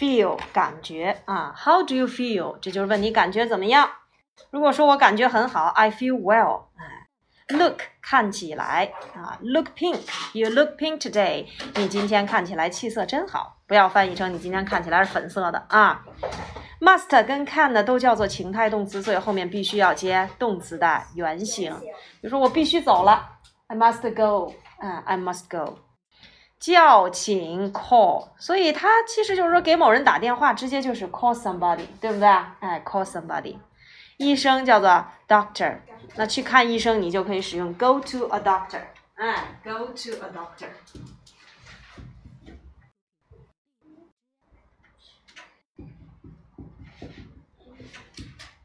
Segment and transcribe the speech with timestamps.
[0.00, 2.58] feel 感觉啊，How do you feel？
[2.60, 3.90] 这就是问你感觉怎么样。
[4.50, 6.62] 如果说我感觉很好，I feel well。
[6.78, 7.06] 哎
[7.58, 11.46] ，look 看起来啊，look pink，you look pink today。
[11.74, 13.58] 你今天看起来气色真好。
[13.66, 16.02] 不要翻译成你今天看起来是粉色的啊。
[16.80, 21.70] must 跟 can 呢都叫做情态动词，所以后面必须要接动词的原形。
[21.82, 23.28] 比如说我必须走了
[23.66, 24.54] ，I must go。
[24.78, 25.78] 啊，I must go。
[26.60, 32.28] 叫请 call，所以它其实就是说给某人打电话，直接就是 call somebody，对不对？
[32.28, 33.56] 哎，call somebody。
[34.18, 35.78] 医生叫做 doctor，
[36.16, 38.82] 那去看医生你就可以使用 go to a doctor，
[39.14, 40.68] 哎，go to a doctor。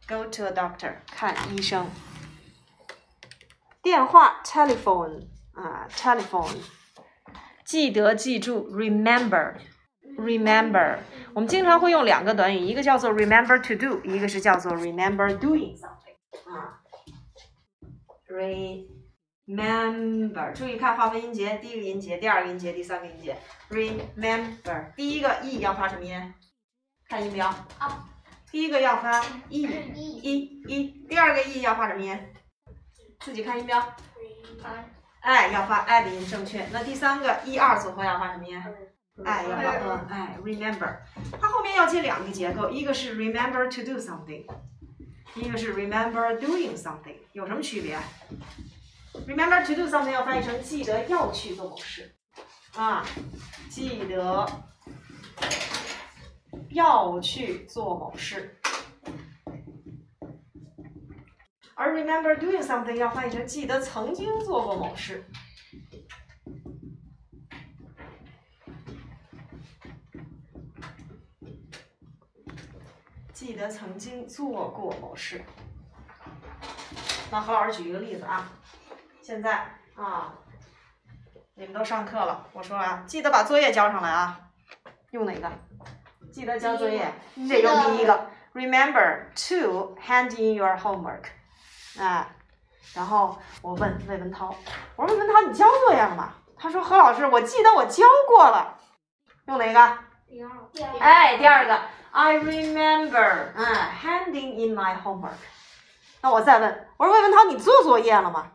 [0.08, 1.90] Go to a doctor，看医生。
[3.82, 6.58] 电话 telephone 啊，telephone。
[7.66, 11.00] 记得记住，remember，remember。
[11.34, 16.16] 我们经常会用两个短语，一个叫做 remember to do，一个是叫做 remember doing something。
[16.46, 16.80] 啊
[19.48, 23.36] ，remember，注意看划分音节，第一个音节，第二个音节，第三个音节。
[23.70, 26.34] remember，第一个 e 要发什么音？
[27.10, 27.48] 看音标。
[27.80, 28.08] 啊。
[28.52, 29.20] 第一个要发
[29.50, 32.16] e e e，第二个 e 要发什么音？
[33.20, 33.80] 自己看音标。
[35.26, 36.68] 哎，要发 i 的音正确。
[36.72, 38.62] 那第三个一二组合要发什么音？
[39.26, 40.06] 哎，要发 a。
[40.12, 40.98] 哎，remember，
[41.42, 44.46] 它后面要接两个结构，一个是 remember to do something，
[45.34, 47.98] 一个是 remember doing something，有什么区别
[49.28, 52.16] ？remember to do something 要翻译成记得要去做某事，
[52.76, 53.04] 啊，
[53.68, 54.48] 记得
[56.70, 58.60] 要去做某事。
[61.78, 65.26] 而 remember doing something 要翻译成记得曾经做过某事。
[73.34, 75.44] 记得曾经做过某事。
[77.30, 78.50] 那何老师举一个例子啊，
[79.22, 80.34] 现在啊，
[81.56, 84.50] 你们都上课了，我说啊，记得把作业交上来啊，
[85.12, 85.52] 用哪个？
[86.32, 88.30] 记得交作业，你得用第一个。
[88.54, 91.26] Remember to hand in your homework。
[92.00, 92.28] 哎，
[92.94, 94.54] 然后我问魏文涛，
[94.96, 96.34] 我说魏文涛，你交作业了吗？
[96.58, 98.78] 他说何老师，我记得我交过了。
[99.48, 99.98] 用哪个？
[100.28, 101.00] 第二个。
[101.00, 101.80] 哎，第二个
[102.12, 103.66] ，I remember，嗯
[104.02, 105.38] ，handing in my homework。
[106.22, 108.52] 那我再问，我说魏文涛，你做作业了吗？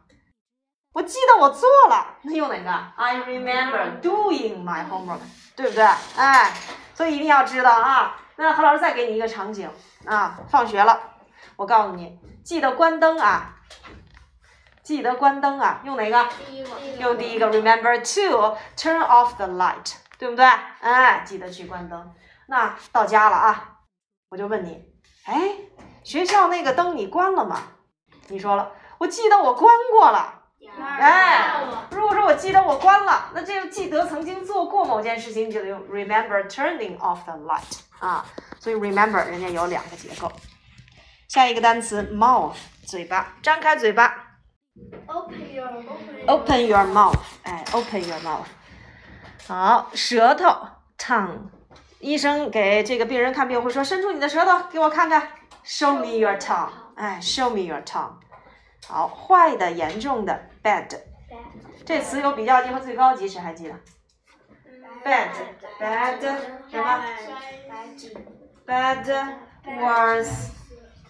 [0.93, 2.17] 我记得我做了。
[2.23, 5.21] 那用哪个？I remember doing my homework，
[5.55, 5.85] 对不对？
[6.17, 6.53] 哎，
[6.95, 8.17] 所以一定要知道啊。
[8.37, 9.71] 那何老师再给你一个场景
[10.07, 10.99] 啊，放学了，
[11.61, 12.19] 我告诉你。
[12.43, 13.55] 记得关灯啊！
[14.83, 15.83] 记得关灯啊！
[15.85, 16.27] 用哪个？
[16.99, 17.53] 用第一个。
[17.53, 20.47] Remember to turn off the light，对不对？
[20.81, 22.15] 哎，记得去关灯。
[22.47, 23.81] 那到家了啊，
[24.31, 24.83] 我就问你，
[25.27, 25.55] 哎，
[26.03, 27.61] 学校那个灯你关了吗？
[28.29, 30.43] 你说了，我记得我关过了。
[30.79, 38.25] 哎，如果说我记得我关了，那这个记得曾经做过某件事情，你就得用 remember turning off the light 啊。
[38.59, 40.33] 所以 remember 人家有两个结构。
[41.31, 44.41] 下一个单词 mouth 嘴巴，张开嘴巴。
[45.07, 45.69] Open your
[46.27, 48.47] open your mouth，哎，open your mouth。
[49.47, 50.67] 好，舌头
[50.99, 51.43] tongue。
[52.01, 55.29] 医生给这个病人看病会说：“伸出你的舌头给我看看。
[55.65, 58.15] ”Show me your tongue，哎，Show me your tongue。
[58.89, 60.99] 好，坏的、严重的 bad。
[61.87, 63.75] 这词有比较级和最高级，谁还记得
[65.05, 66.21] ？Bad，bad
[66.69, 67.05] 什么
[68.67, 69.37] ？Bad
[69.79, 70.59] worse。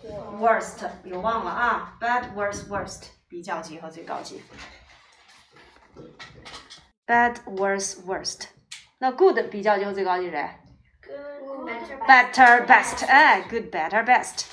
[0.02, 4.42] Worst 别忘了啊，bad worst worst 比较级和最高级。
[7.06, 8.44] Bad worst worst，
[8.98, 10.48] 那 good 比较级和最高级谁
[12.06, 14.46] ？Better best，哎，good better best。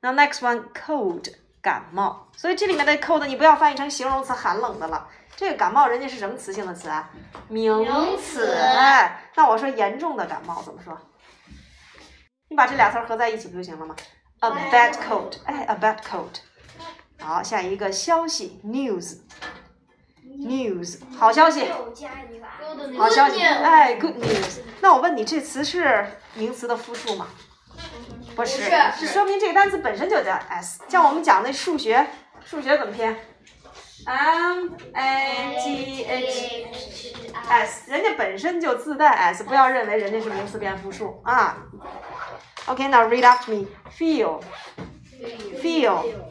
[0.00, 1.32] 那 next one cold
[1.62, 7.10] 感冒，所以这里面的 cold 你不要翻译成形容词寒冷的了，这个感冒人家是什么词性的词啊？
[7.48, 11.00] 名词，哎，那我说严重的感冒怎么说？
[12.48, 13.96] 你把这俩词合在一起不就行了吗
[14.40, 16.40] ？A bad coat，哎，a bad coat。
[17.18, 19.18] 好，下一个消息，news，news，
[21.18, 21.64] 好消息，
[22.98, 24.60] 好消息，哎，good news。
[24.80, 27.26] 那我问你，这词是名词的复数吗？
[28.36, 30.82] 不是，是说明这个单词本身就叫 s。
[30.88, 32.06] 像我们讲那数学，
[32.44, 33.16] 数学怎么拼
[34.06, 36.68] ？m a t h
[37.48, 41.56] s，人家本身就自带 s，不要认为人家是名词变复数啊。
[42.69, 43.67] Okay, now read after me.
[43.91, 44.43] Feel.
[45.61, 46.29] Feel.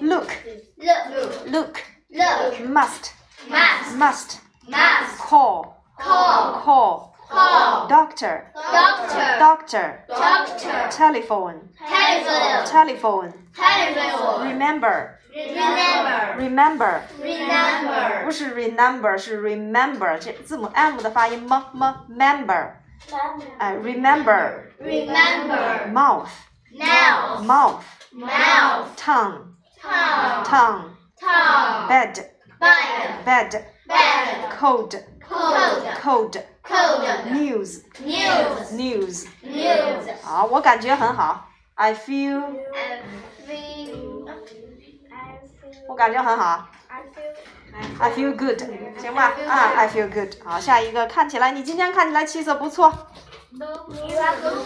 [0.00, 0.30] Look.
[0.78, 1.46] Look.
[1.46, 1.82] Look.
[2.10, 2.60] Look.
[2.68, 3.12] Must.
[3.48, 3.96] Must.
[3.96, 4.40] Must.
[4.68, 5.18] Must.
[5.18, 5.84] Call.
[5.98, 6.60] Call.
[6.64, 7.16] Call.
[7.28, 7.88] Call.
[7.88, 8.50] Doctor.
[8.54, 9.38] Doctor.
[9.38, 10.88] doctor, Doctor.
[10.90, 12.64] telephone, Telephone.
[12.66, 14.48] telephone, Telephone.
[14.48, 16.36] remember, Remember.
[16.38, 18.24] remember， Remember.
[18.24, 22.70] 不是 remember，是 remember，这字母 m 的发音么么 member，
[23.58, 25.86] 哎，remember， Remember.
[25.92, 26.28] mouth
[26.72, 27.40] Now.
[27.42, 28.94] mouth Mouth.
[28.96, 30.44] tongue Tongue.
[30.44, 31.88] tongue Tongue.
[31.88, 32.14] bed
[32.60, 33.24] Bed.
[33.24, 34.50] bed Bed.
[34.58, 35.82] cold Cold.
[36.00, 37.04] cold Cold.
[37.32, 38.72] news News.
[38.72, 40.06] news， News.
[40.22, 42.42] 好，我感觉很好，I feel，
[43.46, 44.28] Feel.
[45.88, 46.68] 我感觉很好。
[47.99, 48.59] I feel good，
[48.99, 49.33] 行吧？
[49.47, 50.35] 啊，I feel good。
[50.43, 53.07] 好，下一个，看起来你今天看起来气色不错。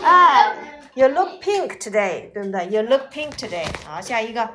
[0.03, 0.55] 哎
[0.93, 3.67] ，You look pink today，对不对？You look pink today。
[3.85, 4.49] 好，下一个，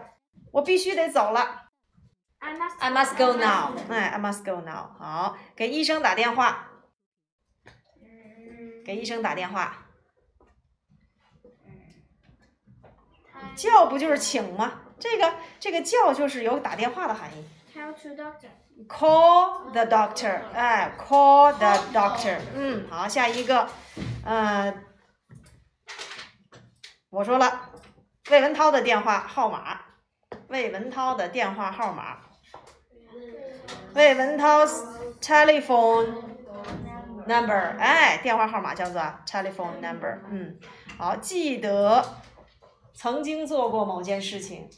[0.50, 1.70] 我必须得走了。
[2.80, 3.72] I must go now。
[3.88, 4.90] 哎，I must go now。
[4.98, 6.68] 好，给医生打电话。
[8.84, 9.86] 给医生打电话。
[13.54, 14.80] 叫不就是请吗？
[14.98, 17.44] 这个这个叫就是有打电话的含义。
[17.92, 18.48] Tell to doctor.
[18.88, 22.38] Call the doctor，哎，call the doctor。
[22.54, 23.68] 嗯，好，下一个，
[24.24, 24.72] 呃，
[27.10, 27.70] 我说了，
[28.30, 29.78] 魏文涛的电话号码，
[30.48, 32.18] 魏文涛的电话号码，
[33.94, 34.64] 魏文涛
[35.20, 36.14] telephone
[37.26, 40.18] number，哎，电话号码叫做 telephone number。
[40.30, 40.58] 嗯，
[40.96, 42.02] 好，记得
[42.94, 44.70] 曾经做过某件事情。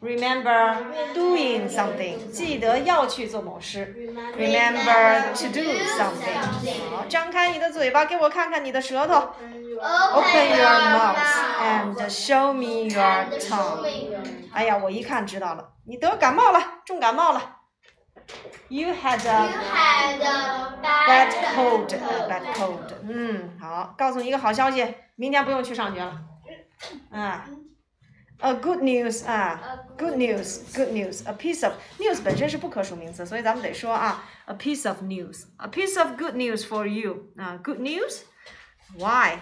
[0.00, 0.76] Remember
[1.14, 3.94] doing something，记得要去做某事。
[4.36, 5.60] Remember to do
[5.96, 6.90] something。
[6.90, 9.14] 好，张开你的嘴巴，给我看看你的舌头。
[10.12, 11.16] Open your mouth
[11.62, 13.86] and show me your tongue。
[14.52, 17.60] 哎呀，我一看知道了，你得感冒了，重感冒了。
[18.68, 22.92] You had You a had a bad bad cold, a bad cold。
[23.08, 26.20] 嗯，好，告诉你一个好消息，明天不用去上学了。
[27.10, 27.46] 啊
[28.38, 29.60] ，a good news 啊，
[29.96, 36.34] good news, good news, a piece of news 本身是不可数名词，所以咱们得说啊，a piece of news, a piece of good
[36.34, 39.38] news for you 啊，good news。Why?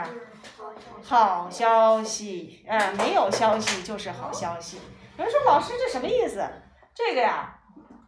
[1.03, 4.79] 好消息，哎，没有消息就是好消息。
[5.17, 6.47] 有人说老师这什么意思？
[6.93, 7.59] 这个呀，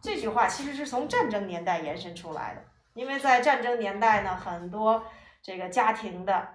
[0.02, 2.64] 这句话其实是从战争年代延伸出来的，
[2.94, 5.04] 因为在战争年代呢，很多
[5.42, 6.48] 这个家庭的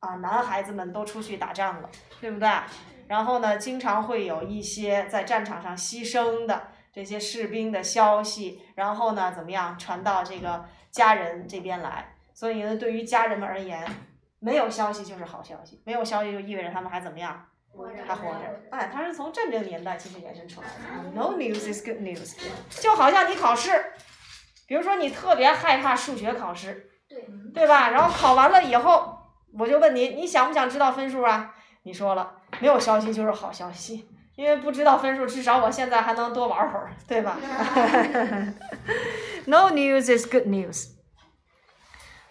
[0.00, 2.48] 啊男孩子们都出去打仗了，对不对？
[3.08, 12.14] 然后呢，经常会有一些在战场上牺牲的这些士兵的消息，然后呢，怎么样传到这个家人这边来？
[12.34, 13.84] 所以呢，对于家人们而言，
[14.38, 17.46] 没有消息就是好消息，没有消息就意味着他们还怎么样？
[18.06, 18.60] 还活着。
[18.70, 21.10] 哎，它是从战争年代其实延伸出来的。
[21.14, 22.36] No news is good news，
[22.80, 23.92] 就好像你考试，
[24.66, 27.90] 比如说你特别害怕数学考试，对，对吧？
[27.90, 29.18] 然后考完了以后，
[29.56, 31.54] 我就问你，你想不想知道分数啊？
[31.84, 34.08] 你说了，没有消息就是好消息，
[34.40, 37.36] 因为不知道分数，至少我现在还能多玩会儿，对吧？
[39.44, 40.86] No news is good news。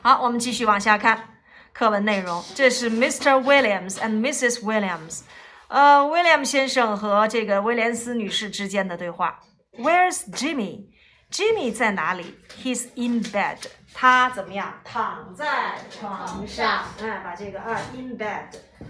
[0.01, 1.35] 好，我们继续往下看
[1.71, 2.43] 课文内容。
[2.55, 3.39] 这是 Mr.
[3.43, 4.63] Williams and Mrs.
[4.63, 5.19] Williams，
[5.67, 9.41] 呃，，William 先生和这个威廉斯女士之间的对话。
[9.77, 13.57] Where's Jimmy？Jimmy 在哪里？He's in bed。
[13.93, 14.73] 他怎么样？
[14.83, 16.85] 躺在床上。
[17.03, 18.45] 哎，把这个啊，in bed。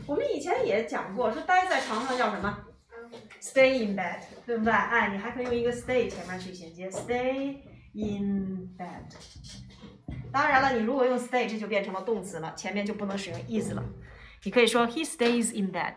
[0.08, 2.58] 我们以前也讲过，说待在床上叫什么
[3.42, 4.74] ？Stay in bed，对不对？
[4.74, 7.58] 哎，你还可以用一个 stay 前面去衔接，stay
[7.94, 9.14] in bed。
[10.32, 13.84] 当然了，你如果用 stay，这就变成了动词了，前面就不能使用 is 了。
[14.44, 15.96] 你可以说 He stays in bed.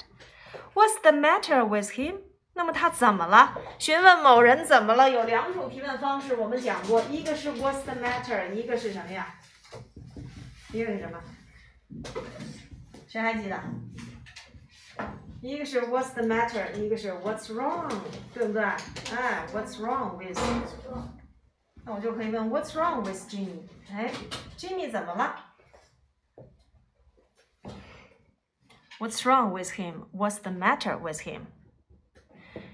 [0.74, 2.22] What's the matter with him？
[2.54, 3.58] 那么他怎么了？
[3.78, 5.10] 询问某人怎么了？
[5.10, 8.52] 有两种提问方式，我们讲过，一个是 What's the matter？
[8.52, 9.34] 一个是什么呀？
[10.72, 11.20] 一个是什么？
[13.06, 13.60] 谁还记得？
[15.41, 16.73] 一个是 What's the matter？
[16.73, 17.89] 一个是 What's wrong？
[18.33, 18.63] 对不对？
[18.63, 20.37] 哎，What's wrong with？
[21.85, 23.61] 那我就可以问 What's wrong with Jimmy？
[23.91, 24.11] 哎，
[24.57, 25.35] Jimmy 怎么了？
[28.99, 30.07] What's wrong with him?
[30.11, 31.41] What's the matter with him?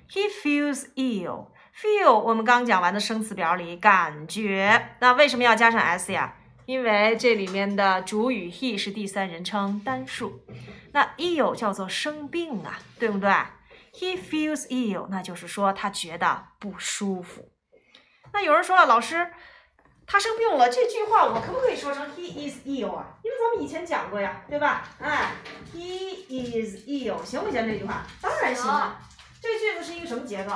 [0.09, 1.47] He feels ill.
[1.75, 6.35] Feel 我们刚讲完的生词表里感觉，那为什么要加上 s 呀？
[6.65, 10.39] 因为这里面的主语 he 是第三人称单数，
[10.98, 13.30] 那 ill 叫做生病啊，对不对
[13.94, 17.52] ？He feels ill，那就是说他觉得不舒服。
[18.32, 19.32] 那有人说了，老师，
[20.08, 23.16] 他生病了，这句话我可不可以说成 he is ill 啊？
[23.22, 24.88] 因为咱们以前讲过呀，对吧？
[24.98, 25.34] 哎
[25.72, 27.64] ，he is ill，行不行？
[27.64, 28.98] 这句话当然行了。
[29.40, 30.52] 这句子是一个什么结构？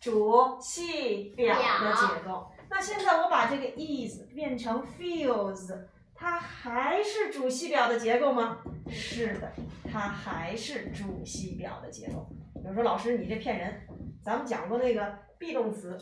[0.00, 2.50] 主系表的结构。
[2.68, 5.68] 那现在我把这个 is 变成 feels，
[6.16, 8.58] 它还是主系表的结构吗？
[8.88, 9.52] 是的，
[9.92, 12.26] 它还是主系表的结构。
[12.56, 13.86] 有人说老师你这骗人，
[14.24, 15.96] 咱们讲过那个 be 动词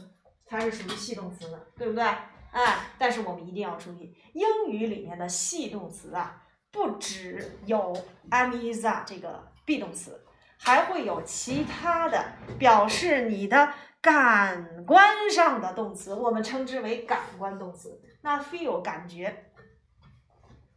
[0.47, 2.04] 它是属于系动词的，对不对？
[2.52, 7.92] 哎，但是我们一定要注意，英语里面的系动词啊，不只有
[8.30, 10.21] am is a 这个 be 动词。
[10.56, 12.25] 还会有其他的
[12.59, 18.00] 表示你的感官上的动词，我们称之为感官动词。
[18.23, 19.50] 那 feel 感觉，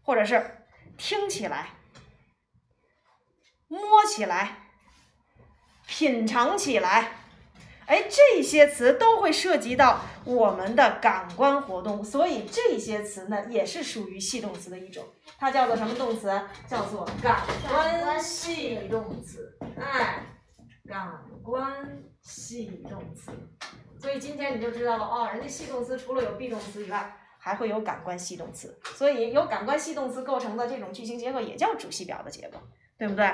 [0.08, 0.66] 或者是
[0.98, 1.68] 听起来、
[3.68, 4.70] 摸起来、
[5.86, 7.12] 品尝起来，
[7.88, 15.04] 哎，这些词都会涉及到我们的感官活动，所以这些词呢也是属于系动词的一种。
[15.38, 16.42] 它叫做什么动词？
[16.70, 19.60] 叫做感官系动词。
[19.78, 20.26] 哎，
[20.88, 23.30] 感官系动词。
[24.00, 27.14] 所以今天你就知道了哦，人家系动词除了有 be 动词以外，
[27.48, 28.78] 还会有感官系动词。
[28.84, 32.60] 所以由感官系动词构成的这种句型结构也叫主系表的结构，
[32.98, 33.32] 对不对？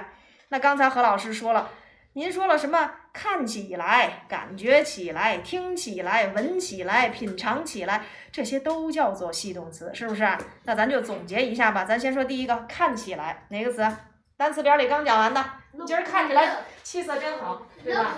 [0.50, 1.72] 那刚才何老师说了，
[2.14, 2.92] 您说了什么？
[3.12, 10.28] 看起来、感觉起来、听起来、闻起来、品尝起来，这些都叫做系动词，是不是？
[10.64, 11.86] 那咱就总结一下吧。
[11.86, 13.84] 咱先说第一个，看起来哪个词？
[14.38, 15.44] 单词表里刚讲完的。
[15.88, 18.16] 今儿看起来气色真好，对吧？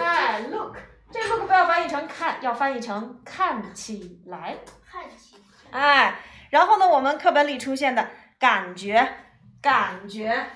[0.00, 0.76] 哎，look，
[1.10, 4.56] 这 look 不要翻译成看，要翻译成看起来。
[4.88, 5.31] 看起来。
[5.72, 6.14] 哎，
[6.50, 9.14] 然后呢，我们课本里出现的感觉，
[9.60, 10.46] 感觉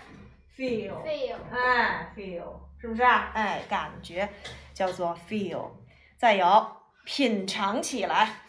[0.56, 1.02] ，feel，
[1.50, 3.32] 哎，feel，是不是啊？
[3.34, 4.28] 哎，感觉
[4.74, 5.70] 叫做 feel。
[6.18, 8.40] 再有，品尝起来，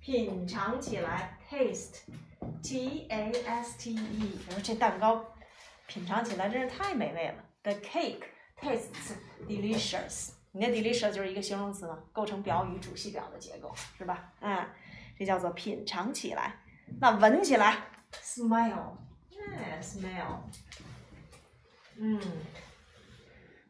[0.00, 5.24] 品尝起来，taste，t a s t e，我说这蛋糕。
[5.86, 7.34] 品尝起来真是太美味了。
[7.62, 8.22] The cake
[8.60, 9.16] tastes
[9.46, 10.30] delicious。
[10.52, 14.32] 你的 delicious 就是一个形容词嘛，构成表语主系表的结构，是吧？
[14.40, 14.64] 嗯，
[15.18, 16.60] 这叫做品尝起来。
[17.00, 17.76] 那闻起来
[18.22, 18.96] ，smell，
[19.52, 20.38] 哎，smell。
[21.96, 22.20] 嗯，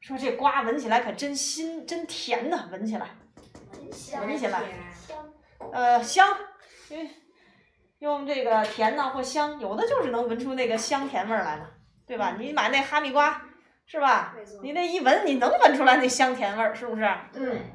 [0.01, 3.11] 说这瓜闻起来可真新，真甜呐，闻起来，
[4.21, 4.63] 闻起来，
[5.73, 6.37] 呃，香，
[6.89, 7.11] 因为
[7.99, 11.69] 用这个甜呢或香，有的就是能闻出那个香甜味儿来嘛。
[12.07, 12.37] 对吧？
[12.39, 13.43] 你买那哈密瓜，
[13.87, 14.35] 是吧？
[14.63, 17.03] 你那一闻，你能闻出来那香甜味儿，是不是？
[17.33, 17.74] 嗯。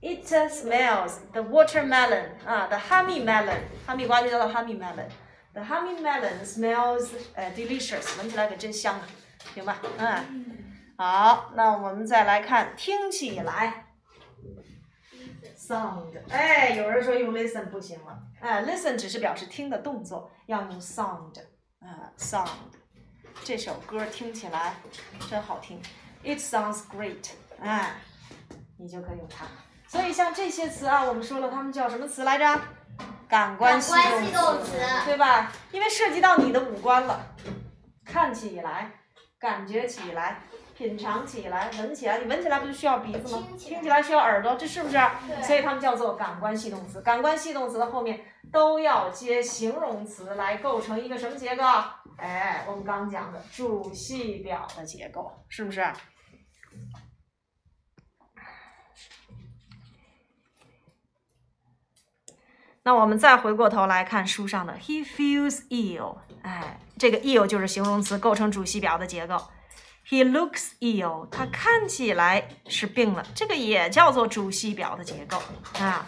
[0.00, 5.08] It smells the watermelon 啊，the honey melon，哈密瓜就叫做 honey melon。
[5.52, 9.08] The honey melon smells 呃 delicious，闻起来可真香啊，
[9.54, 9.80] 行吧？
[9.98, 10.44] 嗯。
[10.96, 13.86] 好，那我们再来看，听起来。
[15.56, 21.34] Sound，哎，有人说用 listen 不行了，哎，listen 只是表示听的动作，要用 sound，
[21.80, 22.48] 啊，sound。
[23.44, 24.76] 这首歌听起来
[25.28, 25.80] 真好听
[26.22, 27.96] ，It sounds great，哎，
[28.78, 29.46] 你就可以用它。
[29.88, 32.60] 所以像这些词啊，我们说了，它们叫什么词来着？
[33.26, 33.92] 感官系
[34.32, 35.50] 动词，对吧？
[35.72, 37.20] 因为涉及到你的五官了，
[38.04, 38.90] 看起来、
[39.38, 40.40] 感觉起来、
[40.76, 43.44] 品尝起来，闻起来，你闻起来不就需要鼻子吗？
[43.48, 44.98] 听起来听起来需要耳朵，这是不是？
[45.42, 47.02] 所以它们叫做感官系动词。
[47.02, 51.64] 感官系动词的后面都要接形容词来构成一个什么结构？
[52.16, 55.86] 哎，我们刚讲的主系表的结构，是不是？
[62.88, 69.36] 那我们再回过头来看书上的 he feels ill，哎，这个 ill 就是形容词，构成主系表的结构。
[70.08, 75.36] He looks ill，他看起来是病了，这个也叫做主系表的结构
[75.78, 76.06] 啊。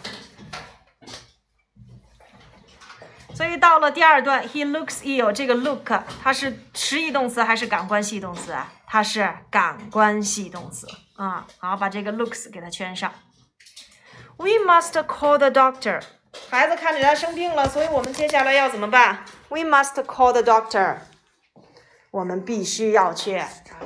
[3.35, 5.91] 所以到了第二段，he looks ill，这个 look
[6.23, 8.73] 它是实义动词还是感官系动词啊？
[8.87, 11.45] 它是感官系动词啊。
[11.59, 13.13] 好，把这个 looks 给它圈上。
[14.37, 16.01] We must call the doctor。
[16.49, 20.97] 孩子看起来生病了，所以我们接下来要怎么办？We must call the doctor。
[22.11, 23.41] 我们必须要去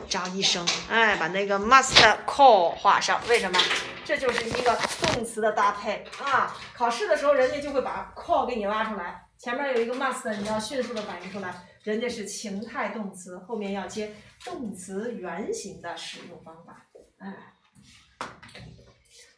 [0.09, 0.65] 找医生。
[0.89, 3.21] 哎，把那个 must call 画上。
[3.27, 3.59] 为什么？
[4.03, 6.55] 这就是一个动词的搭配啊。
[6.73, 16.85] 考试的时候，人家就会把 call 给你拉出来，前面有一个 must，你要迅速的反应出来，人家是情态动词，后面要接动词原形的使用方法。
[17.19, 17.33] 哎，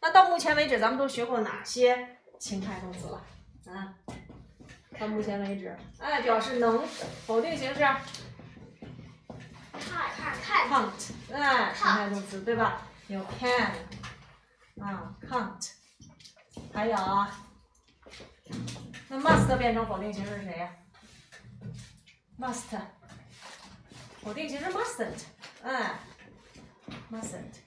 [0.02, 3.26] 那到目前为止，咱们都学过哪些情态动词了？
[3.68, 3.94] 啊，
[5.00, 6.86] 到目前为止，哎，表示能，
[7.26, 7.80] 否定形式。
[9.80, 10.38] 看看
[10.70, 12.82] can't，哎，情态动词对吧？
[13.08, 13.72] 有 can，
[14.82, 15.72] 啊，can't，
[16.74, 17.46] 还有啊，
[19.08, 20.76] 那 must 变成否定形式是谁呀
[22.40, 22.80] ？must，
[24.22, 25.24] 否定形式 mustn't，
[25.64, 26.00] 哎
[27.12, 27.62] ，mustn't，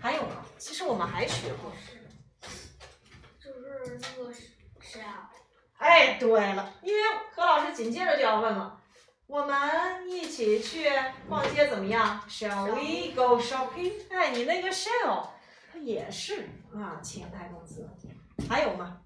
[0.00, 1.72] 还有呢，其实我们还学过，
[3.38, 4.32] 就是那个
[4.80, 5.30] 谁啊？
[5.86, 7.00] 哎，对了，因为
[7.32, 8.82] 何老师紧接着就要问了。
[9.28, 10.90] 我们一起去
[11.28, 13.92] 逛街怎么样？Shall we go shopping？
[14.10, 15.28] 哎，你那个 shall
[15.72, 17.88] 它也是啊情态动词。
[18.48, 19.00] 还有吗？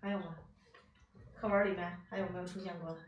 [0.00, 0.34] 还有吗？
[1.38, 2.98] 课文里面还有没有出现过的？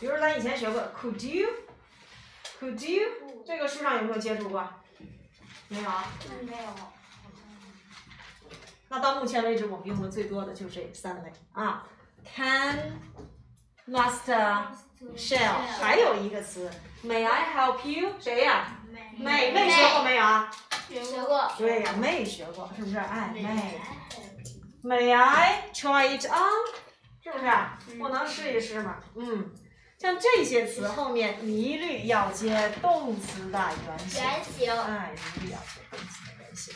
[0.00, 3.44] 比如咱以前学过 Could you？Could you？
[3.46, 4.68] 这个书上有没有接触过？
[5.68, 6.04] 没有啊。
[6.28, 6.68] 嗯，没有。
[8.88, 11.86] 那到目前为止，我们用的最多的就这三类啊
[12.34, 12.98] ，can、
[13.86, 14.32] must、
[15.14, 16.70] shall，还有一个词
[17.04, 18.12] ，May I help you？
[18.18, 18.78] 谁呀
[19.20, 20.50] ？may may 学过没有啊？
[20.88, 21.52] 学过。
[21.58, 22.96] 对呀，may 学过，是不是？
[22.96, 23.74] 哎，may。
[24.80, 26.64] May I try it on？
[27.22, 28.00] 是不是？
[28.00, 28.96] 我能试一试吗？
[29.16, 29.52] 嗯，
[29.98, 34.22] 像这些词后面一律要接动词的原形。
[34.22, 34.72] 原形。
[34.72, 36.74] 哎，一律要接动词的原形。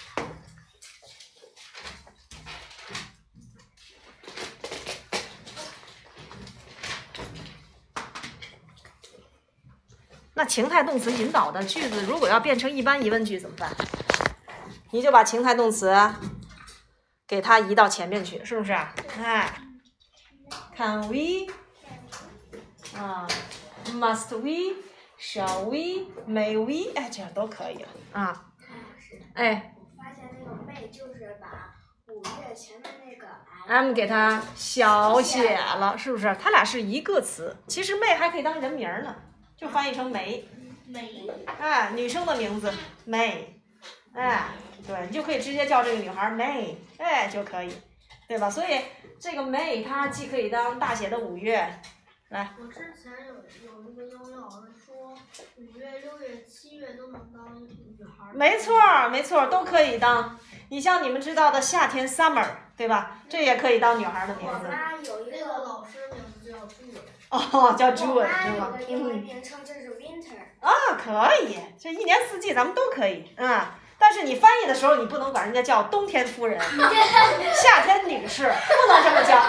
[10.34, 13.70] 那情态动词引导的句子，如果要变成一般疑问句怎么办？
[14.90, 15.94] 你就把情态动词
[17.26, 18.72] 给它移到前面去，是不是？
[18.72, 19.52] 哎
[20.76, 21.46] ，Can we？
[22.98, 23.26] 啊
[23.86, 26.92] ，Must we？Shall we？May we？
[26.94, 28.46] 哎，这样都可以了啊。
[29.34, 31.74] 哎发现那个 may 就是把
[32.06, 33.26] 五月前面那个
[33.66, 36.36] M 给它小写了，是不是？
[36.40, 37.56] 它俩是一个词。
[37.66, 39.14] 其实 May 还可以当人名儿呢，
[39.62, 40.44] 就翻译成梅。
[40.88, 41.24] 梅。
[41.60, 42.68] 哎，女生的名字
[43.06, 43.44] May，
[44.12, 44.48] 哎，
[44.84, 47.72] 对你就可以直接叫这个女孩 May，哎就可以，
[48.26, 48.50] 对吧？
[48.50, 48.80] 所以
[49.20, 51.80] 这个 May 它既可以当大写的五月，
[52.30, 55.16] 来，我之前有有一个英语老师说，
[55.56, 58.34] 五月、六月、七月都能当女孩儿。
[58.34, 60.36] 没错儿，没错儿，都可以当。
[60.70, 63.22] 你像你们知道的夏天 Summer，对吧？
[63.28, 64.66] 这也可以当女孩的名我字。
[64.66, 67.00] 妈有一个老师名字叫朱伟。
[67.32, 68.78] 哦，叫我 June 妈是吗？
[68.86, 69.22] 英文嗯。
[69.22, 70.36] 名称就是 Winter。
[70.60, 70.70] 啊，
[71.02, 73.60] 可以，这一年四季咱们都可以，嗯。
[73.98, 76.60] 但是你翻译的时候，你不能管人家叫冬天夫人、
[77.54, 79.44] 夏天女士，不能这么叫，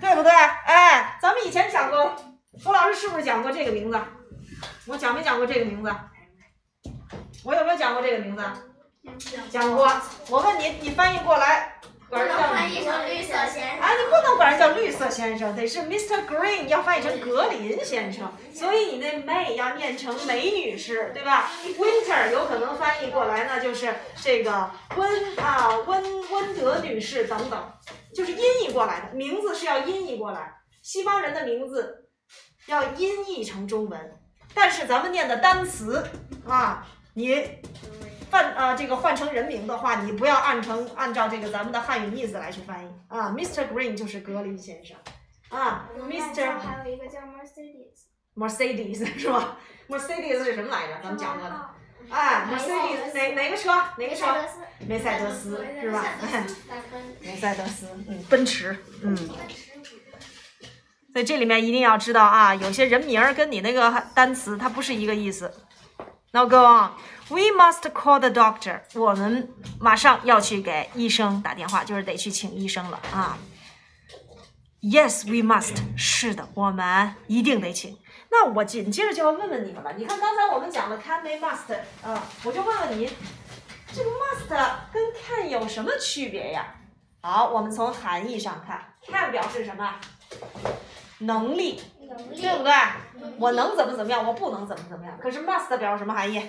[0.00, 0.30] 对不对？
[0.32, 2.16] 哎，咱们以前讲过，
[2.64, 4.00] 胡老师是不是讲过这个名字？
[4.86, 5.94] 我讲没讲过这个名字？
[7.44, 8.42] 我有没有讲过这个名字？
[9.50, 9.90] 讲过。
[10.30, 13.80] 我问你，你翻译过来，管人叫翻译成绿色先生。
[13.80, 16.26] 啊，你不能管人叫绿色先生，得是 Mr.
[16.26, 18.32] Green，要翻译成格林先生。
[18.54, 23.92] 所以你那 May 要念成梅女士，对吧？Winter 有可能翻译过来呢，就是
[24.22, 27.72] 这个温啊温温德女士等等，
[28.14, 29.14] 就是音译过来的。
[29.14, 32.08] 名字是要音译过来，西方人的名字
[32.66, 34.18] 要音译成中文，
[34.54, 36.02] 但是咱们念的单词
[36.46, 37.60] 啊，你
[38.30, 43.30] 换啊、这个换成人名的话，你不要按成按照这个咱们的汉语意思来去翻译啊。
[43.30, 43.68] Mr.
[43.72, 44.96] Green 就是格林先生
[45.48, 46.58] 啊，Mr.
[46.58, 48.06] 还有一个叫 Mercedes。
[48.36, 49.56] Mercedes 是吧
[49.88, 51.00] ？Mercedes 是什么来着？
[51.02, 51.70] 咱们讲过的。
[52.10, 53.70] 哎，Mercedes 哪哪个车？
[53.96, 54.26] 哪个车？
[54.86, 56.04] 梅赛德斯是吧？
[57.20, 59.16] 梅赛德斯，嗯，奔驰，嗯。
[61.12, 65.52] 所以这里面一定要知道啊，有些人名儿跟你那个单词它不是一个意思。
[66.32, 66.90] Now go on.
[67.30, 68.80] We must call the doctor.
[68.94, 73.36] 我们马上要去给医生打电话，就是得去请医生了啊。
[74.80, 75.76] Yes, we must.
[75.96, 77.98] 是的，我们一定得请。
[78.30, 79.92] 那我紧接着就要问问你们了。
[79.94, 83.10] 你看刚才我们讲了 can, may, must 啊，我就问问你，
[83.92, 84.48] 这个 must
[84.92, 86.76] 跟 can 有什么区别呀？
[87.20, 89.94] 好，我们从含义上看，can 表示什么？
[91.18, 91.82] 能力，
[92.30, 92.72] 对不对？
[93.38, 95.18] 我能怎么怎么样，我不能怎么怎么样。
[95.20, 96.40] 可是 must 表示什么含义？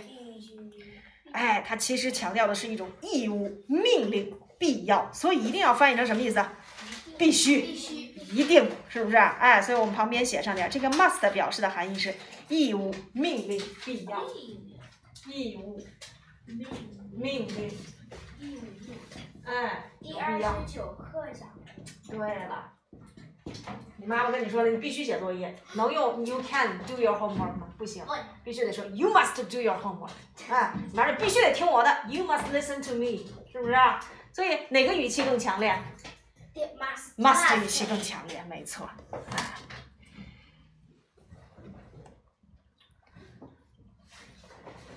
[1.32, 6.44] 哎，它其实强调的是一种义务、命令、必要，所以一定要翻译成什么意思？
[7.18, 7.62] 必须，
[8.32, 9.18] 一定，是不是？
[9.18, 12.14] 哎，所以我们旁边写上点，这个 must 表示的含义是
[12.48, 14.26] 义务、命令、必要。
[15.28, 15.78] 义务，
[17.12, 17.70] 命令，
[19.46, 20.66] 哎，必要。
[22.10, 22.79] 对了。
[23.98, 27.68] 你妈妈跟你说了，你必须写作业，能用 you can do your homework 吗？
[27.78, 28.04] 不行，
[28.44, 30.12] 必须得说 you must do your homework。
[30.50, 33.76] 哎，反正必须得听我的，you must listen to me，是不是？
[34.32, 35.76] 所以哪个语气更强烈
[37.18, 38.90] ？must 语气更强烈，没错。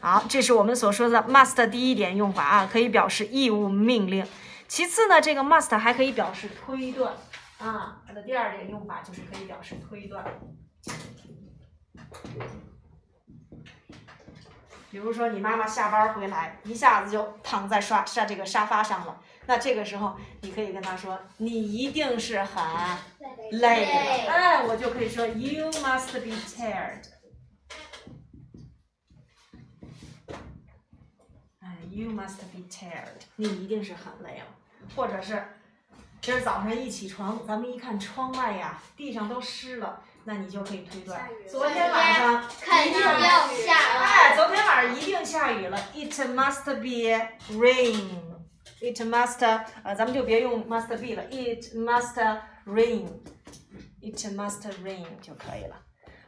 [0.00, 4.26] 好，这是我们所说的 must 第一点用法啊，可以表示义务命令。
[4.66, 7.14] 其次呢，这个 must 还可以表示推断。
[7.62, 10.24] 啊，它的第二点用法就是可以表示推断。
[14.90, 22.64] 比如说，你妈妈下班回来，一下子就躺在刷沙这个沙发上了，那这个时候你可以跟她说：“你一定是很
[23.52, 27.06] 累了。”哎，我就可以说：“You must be tired。”
[31.60, 34.46] 哎，“You must be tired。”你一定是很累了，
[34.96, 35.44] 或者是。
[36.22, 42.44] 今儿早上一起床，咱们一看窗外呀，地上都湿了，那你就可以推断，昨天晚上
[42.86, 45.76] 一定要下，哎，昨天晚上一定下雨了。
[45.92, 48.20] It must be rain.
[48.80, 51.24] It must，呃，咱们就别用 must be 了。
[51.28, 52.14] It must
[52.66, 53.08] rain.
[54.00, 55.74] It must rain 就可以了。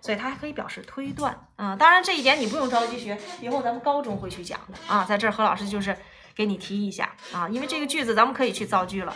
[0.00, 1.76] 所以它还可以表示推断啊。
[1.76, 5.04] 当然这一点你不用着急学，以后咱们高中会去讲的啊。
[5.04, 5.96] 在这儿何老师就是
[6.34, 9.14] 给你提一下啊，因为这个句子咱们可以去造句了。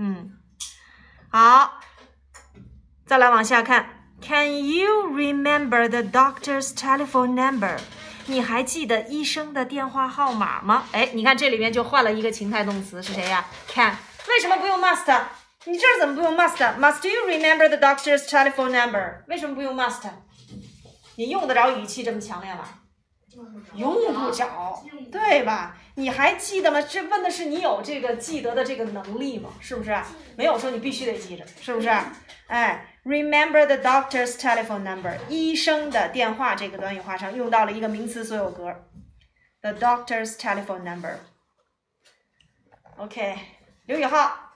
[0.00, 0.30] 嗯，
[1.28, 1.80] 好，
[3.04, 4.04] 再来往下看。
[4.22, 7.78] Can you remember the doctor's telephone number？
[8.26, 10.84] 你还记得医生的电话号码吗？
[10.92, 13.96] 哎，你看这里面就换了一个情态动词，是谁呀？Can。
[14.28, 15.20] 为什么不用 must？
[15.64, 19.24] 你这儿怎么不用 must？Must you remember the doctor's telephone number？
[19.26, 20.08] 为什么不用 must？
[21.16, 22.60] 你用得着语气这么强烈吗？
[23.74, 25.76] 用不着，对吧？
[25.97, 26.81] 你还记得吗？
[26.81, 29.51] 这问的是你有这个记得的这个能力吗？
[29.59, 29.95] 是不是？
[30.35, 31.89] 没有说你必须得记着，是不是？
[32.47, 38.75] 哎，remember the doctor's telephone number，医生的电话这个短语化上用到了一个名词所有格，
[39.61, 43.39] the doctor's telephone number。OK，
[43.85, 44.53] 刘宇浩，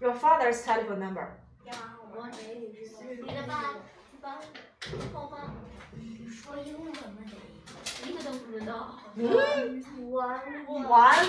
[0.00, 1.32] Your father's telephone number.
[9.18, 9.82] Mm.
[9.98, 10.40] One,
[10.88, 11.28] one,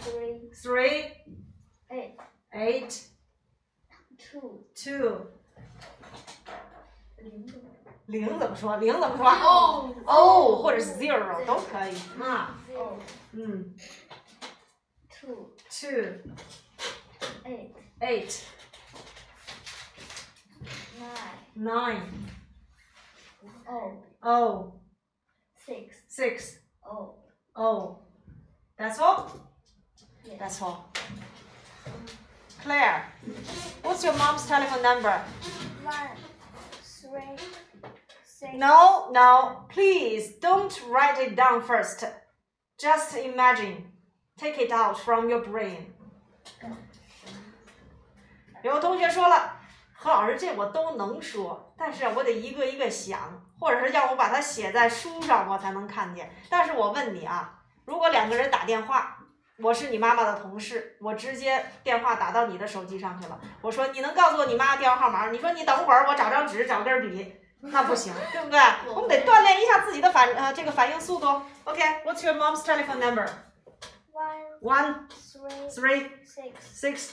[0.00, 1.12] three, three,
[1.90, 2.16] eight,
[2.54, 3.06] eight,
[4.18, 5.26] two, two.
[8.07, 8.77] 零怎么说？
[8.77, 9.25] 零怎么说？
[9.27, 9.95] O.
[10.05, 12.59] O 或者 zero 都可以啊。
[13.31, 13.73] 嗯。
[15.09, 15.55] Two.
[15.69, 16.21] Two.
[17.45, 17.73] Eight.
[17.99, 18.43] Eight.
[21.55, 21.55] Nine.
[21.55, 22.01] Nine.
[23.67, 24.03] O.
[24.21, 24.81] O.
[25.65, 25.95] Six.
[26.07, 26.59] Six.
[26.83, 27.17] O.
[27.55, 28.01] O.
[28.77, 29.31] That's all?
[30.23, 30.37] Yes.
[30.39, 30.91] That's all.
[32.61, 33.05] Claire,
[33.83, 35.21] what's your mom's telephone number?
[35.83, 36.09] One,
[38.54, 42.04] No, no, please don't write it down first.
[42.78, 43.92] Just imagine.
[44.36, 45.92] Take it out from your brain.
[48.62, 49.56] 有同学说了，
[49.94, 51.74] 何老师，这我都能说。
[51.76, 53.18] 但是我得一个一个想，
[53.58, 56.30] 或者是要我把它写在书上，我才能看见。
[56.48, 59.19] 但是我问你啊，如果两个人打电话，
[59.62, 65.30] 我是你妈妈的同事，我直接电话打到你的手机上去了，我说你能告诉我你妈电话号码？
[65.30, 68.58] 你说你等会儿，我找张纸，找根笔，那不行，对不对？
[68.94, 71.26] 我们得锻炼一下自己的反呃这个反应速度。
[71.64, 73.28] OK，What's your mom's telephone number?
[74.12, 75.08] One, One,
[75.70, 77.12] three, three, six, six,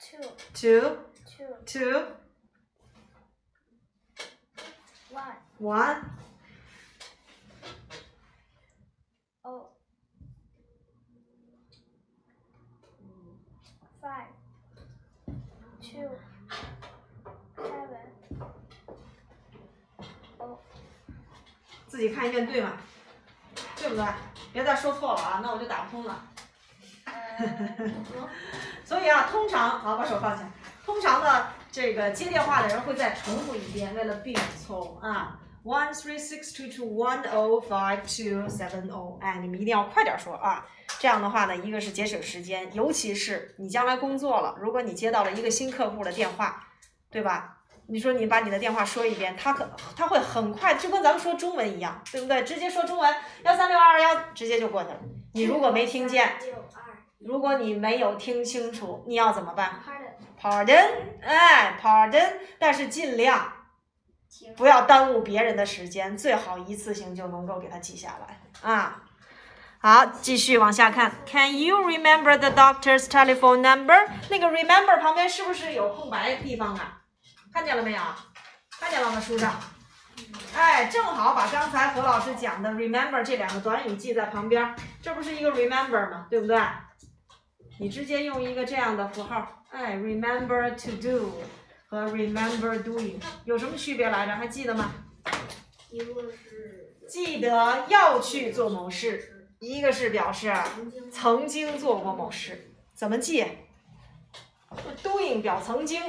[0.00, 0.20] two,
[0.54, 2.04] two, two, two,
[5.12, 5.96] one, one.
[9.44, 9.68] oh,
[14.02, 14.32] five,
[15.80, 16.10] two,
[17.56, 18.06] seven,
[20.40, 20.58] oh,
[21.96, 22.72] 自己看一遍对吗？
[23.74, 24.04] 对不对？
[24.52, 26.22] 别再说错了啊，那我就打不通了。
[28.84, 30.44] 所以啊，通常好把手放下。
[30.84, 35.40] 通常呢，这个接电话的人会再重复一遍，为了避免错误啊。
[35.64, 40.66] One three six two two one o five two seven o，哎，你们一定要快点说啊。
[40.98, 46.62] 这样的话呢，一个是节省时间，尤其是你将来工作了，如果你接到了一个新客户的电话，
[47.10, 47.55] 对吧？
[47.88, 52.42] 你说你把你的电话说一遍，他可他会很快，就跟咱们说中文一样，对不对？
[52.42, 54.96] 直接说中文，幺三六二幺，直接就过去了。
[55.34, 56.32] 你如果没听见，
[57.18, 59.80] 如果你没有听清楚，你要怎么办
[60.40, 60.88] pardon，？Pardon，
[61.22, 63.52] 哎，Pardon，但是尽量
[64.56, 69.02] 不要耽误别人的时间，最好一次性就能够给它记下来啊。
[69.78, 71.12] 好，继续往下看。
[71.26, 74.08] Can you remember the doctor's telephone number？
[74.30, 76.95] 那个 remember 旁边是不是有空白的地方啊？
[77.56, 77.98] 看见了没有？
[78.78, 79.18] 看见了吗？
[79.18, 79.58] 书上。
[80.54, 86.26] 哎，正好把刚才何老师讲的 remember 这两个短语记在旁边，这不是一个 remember 吗？
[86.28, 86.60] 对不对？
[87.80, 91.32] 你直接用一个这样的符号，哎，remember to do
[91.88, 93.14] 和 remember doing
[93.46, 94.36] 有什么区别来着？
[94.36, 94.92] 还记得吗？
[95.90, 100.54] 一个是记得要去做某事，一个是表示
[101.10, 103.46] 曾经做过某事，怎么记
[105.02, 106.02] ？doing 表曾经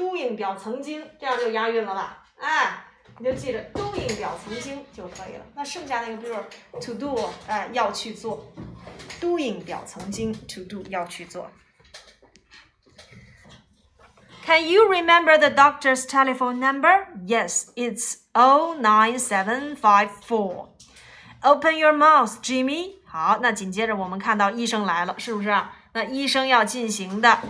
[0.00, 2.24] ，doing 表曾经，这样就押韵了吧？
[2.38, 2.82] 哎，
[3.18, 5.44] 你就记着 doing 表曾经就可以了。
[5.54, 6.34] 那剩下那个比如
[6.80, 7.14] to do，
[7.46, 8.50] 哎，要去做
[9.20, 11.50] ，doing 表曾经，to do 要去做。
[14.46, 17.08] Can you remember the doctor's telephone number?
[17.26, 20.68] Yes, it's 09754.
[21.42, 22.94] Open your mouth, Jimmy.
[23.04, 25.54] 好，那紧接着我们看到医生来了，是不是？
[25.92, 27.40] 那医生要进行的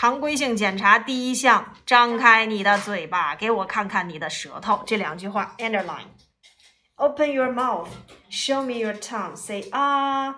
[0.00, 4.82] 常规性检查第一项，张开你的嘴巴，给我看看你的舌头。
[4.86, 7.88] 这两句话 underline。Open your mouth.
[8.30, 9.36] Show me your tongue.
[9.36, 10.32] Say 啊。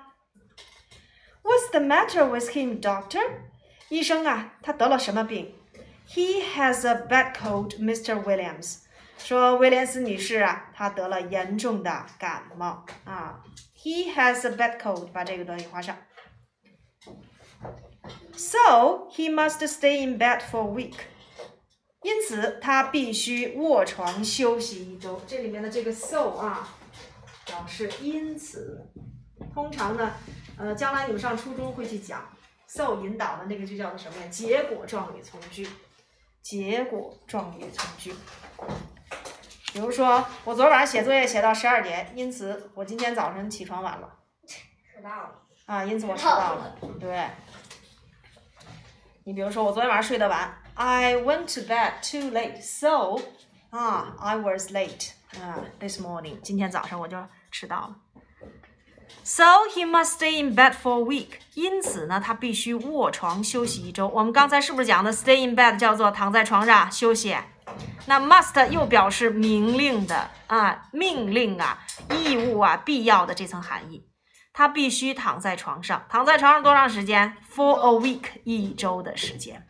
[1.42, 3.22] What's the matter with him, doctor?
[3.88, 5.55] 医生啊，他得了什么病？
[6.09, 8.22] He has a bad cold, Mr.
[8.22, 8.79] Williams.
[9.18, 13.40] 说威廉斯女士啊，她得了严重的感冒啊。
[13.77, 15.96] He has a bad cold，把这个短语画上。
[18.36, 20.96] So he must stay in bed for a week。
[22.02, 25.22] 因此他必须卧床休息一周。
[25.26, 26.76] 这里面的这个 so 啊，
[27.46, 28.91] 表示因此。
[29.54, 30.12] 通常呢，
[30.58, 32.28] 呃，将来你们上初中会去讲
[32.67, 34.28] so 引导的那个就叫做什么呀？
[34.30, 35.67] 结果状语从句。
[36.41, 38.13] 结果状语从句。
[39.74, 45.32] 比如说，我昨晚上写作业写到十二点，因此我今天早晨起床晚了迟到了，
[45.65, 46.76] 啊，因此我迟到了。
[47.00, 47.28] 对。
[49.25, 53.17] 你比如说，我昨天晚上睡得晚，I went to bed too late, so
[53.69, 57.17] 啊，I was late 啊，this morning，今天早上我就
[57.49, 57.95] 迟到了。
[59.23, 61.39] So he must stay in bed for a week。
[61.53, 64.09] 因此呢，他必须卧床休息一周。
[64.09, 67.38] 我们刚才是不是讲的 stay in bed 叫做躺在床上休息？
[68.07, 74.05] 那 must 又表示明令的啊，命令啊，义务啊，必要的这层含义。
[74.54, 79.68] 他必须躺在床上，躺在床上多长时间？For a week，一周的时间。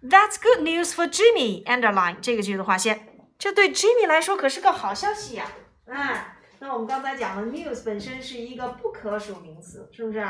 [0.00, 1.64] That's good news for Jimmy.
[1.64, 5.46] Underline 这个句子划线，这对 Jimmy 来说可是个好消息呀、
[5.86, 10.24] 哎，那我们刚才讲的 news 本身是一个不可数名词，是不是？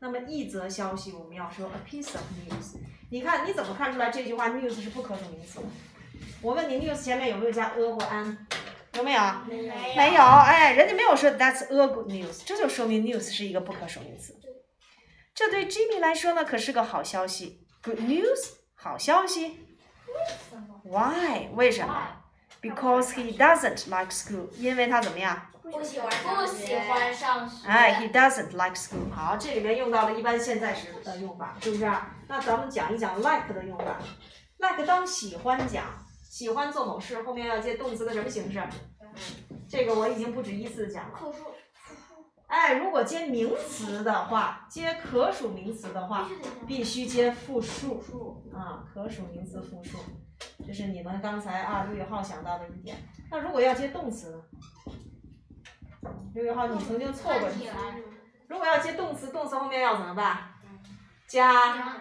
[0.00, 2.76] 那么一则消息我们要说 a piece of news。
[3.10, 5.60] 你看你怎么看出来这句话 news 是不可数名词？
[6.42, 8.36] 我问你 news 前面有没有加 a 或 an？
[8.94, 9.20] 有没有？
[9.46, 14.34] 没有没有，哎，人家没有说 That's a good news，这就说明 news 是一个不可数名词。
[15.34, 17.66] 这对 Jimmy 来说呢，可是个好消息。
[17.82, 19.66] Good news，好消息。
[20.84, 21.48] Why？
[21.54, 22.24] 为什么
[22.60, 25.46] ？Because he doesn't like school，因为他怎么样？
[25.62, 27.68] 不喜欢不喜欢上学。
[27.68, 29.10] 哎，he doesn't like school。
[29.14, 31.90] 好，这里面用到了一般现在时的用法，是不是？
[32.26, 33.96] 那咱们讲一讲 like 的用法。
[34.58, 35.84] like 当喜欢讲，
[36.30, 38.62] 喜欢做某事，后面要接动词的什么形式？
[39.68, 41.18] 这个我已经不止一次讲了。
[42.46, 46.30] 哎，如果接名词的话，接可数名词的话，
[46.68, 49.98] 必须接复数啊，可数名词复数，
[50.64, 52.96] 这是你们刚才啊刘宇浩想到的一点。
[53.28, 54.42] 那如果要接动词呢？
[56.32, 57.48] 刘宇浩，你曾经错过。
[58.46, 60.54] 如果要接动词，动词后面要怎么办？
[61.26, 61.98] 加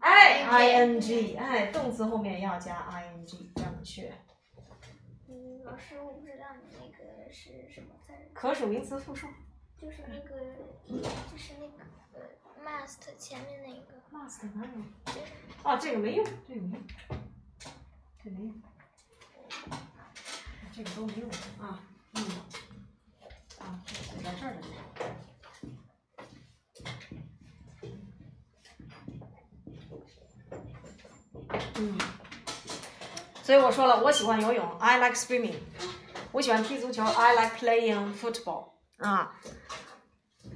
[0.00, 4.12] 哎，i n g，哎，动词后面要加 i n g，正确。
[5.28, 8.12] 嗯，老师，我不知道你那个是什么字。
[8.32, 9.26] 可数名词复数。
[9.80, 10.40] 就是那个，
[10.88, 11.84] 就是那个
[12.64, 13.98] ，must 前面那个。
[14.10, 14.82] must 哪有？
[15.62, 16.84] 哦，这个没用，这个没用，
[18.24, 18.62] 这没用，
[20.72, 21.30] 这个都没用
[21.60, 21.80] 啊，
[22.14, 22.24] 嗯，
[23.60, 24.60] 啊，写在这儿了。
[31.76, 31.98] 嗯，
[33.42, 35.56] 所以我说了，我喜欢游泳，I like swimming。
[36.32, 38.72] 我喜欢踢足球，I like playing football。
[38.98, 39.32] 啊，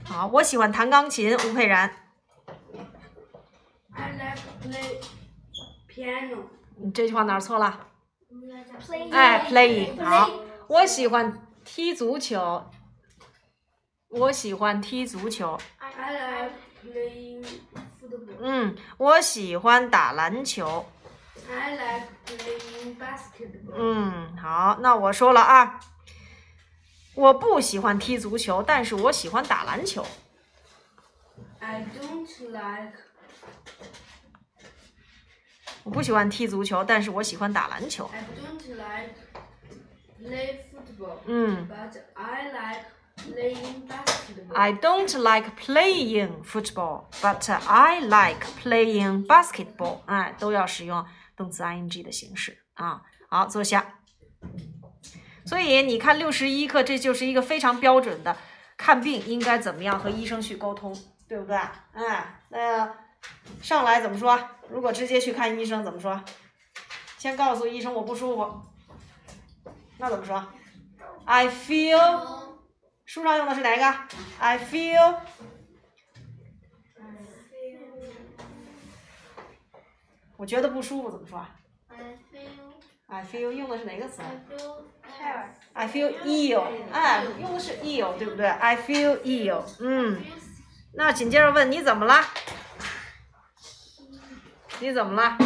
[0.04, 1.90] 好，我喜欢弹钢琴，吴佩然。
[3.94, 5.00] I like play
[5.88, 6.44] piano。
[6.76, 7.86] 你这句话哪儿错了？
[9.10, 10.02] 哎，playing。
[10.04, 10.30] 好，
[10.68, 12.70] 我喜欢踢足球。
[14.08, 15.58] 我喜欢踢足球。
[15.78, 17.46] I like playing。
[18.44, 20.84] 嗯，我喜欢打篮球。
[21.48, 23.74] I like playing basketball。
[23.74, 25.78] 嗯，好，那我说了啊，
[27.14, 30.04] 我不喜欢踢足球，但是我喜欢打篮球。
[31.60, 32.98] I don't like
[35.84, 38.10] 我不喜欢踢足球，但是我喜欢打篮球。
[38.12, 39.14] I don't like
[40.20, 41.18] play football.
[41.26, 42.86] 嗯 But I like.
[44.54, 50.00] ，I don't like playing football, but I like playing basketball。
[50.06, 51.04] 哎，都要使用
[51.36, 53.02] 动词 ing 的形式啊。
[53.28, 53.98] 好，坐下。
[55.44, 58.36] 所以你看六十一课，这就是一个非常标准的
[58.76, 60.96] 看病应该怎么样和医生去沟通，
[61.28, 61.56] 对不对？
[61.92, 62.94] 哎，那
[63.60, 64.38] 上来怎么说？
[64.68, 66.20] 如果直接去看医生怎么说？
[67.18, 68.62] 先告诉医生我不舒服，
[69.98, 70.44] 那怎么说
[71.24, 72.51] ？I feel。
[73.12, 73.94] 书上用的是哪一个
[74.38, 75.16] ？I feel。
[80.38, 81.46] 我觉得不舒服怎么说
[81.90, 90.24] I feel？I feel 用的是哪个词 I feel tired.？I feel ill，哎，用的是 ill，对不对？I feel ill，嗯，
[90.94, 92.24] 那紧接着问你怎么了？
[94.80, 95.36] 你怎么了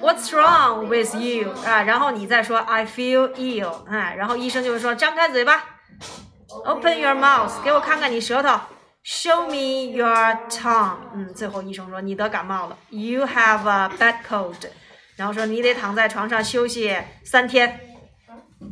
[0.00, 1.52] ？What's wrong with you？
[1.66, 5.72] 啊，然后你再说 I feel ill，哎，然后医生就会说张开嘴巴
[6.64, 8.60] ，Open your mouth，给我看看你舌头
[9.04, 10.98] ，Show me your tongue。
[11.14, 14.68] 嗯，最后医生说你得感冒了，You have a bad cold。
[15.16, 17.80] 然后说你得躺在床上休息三天。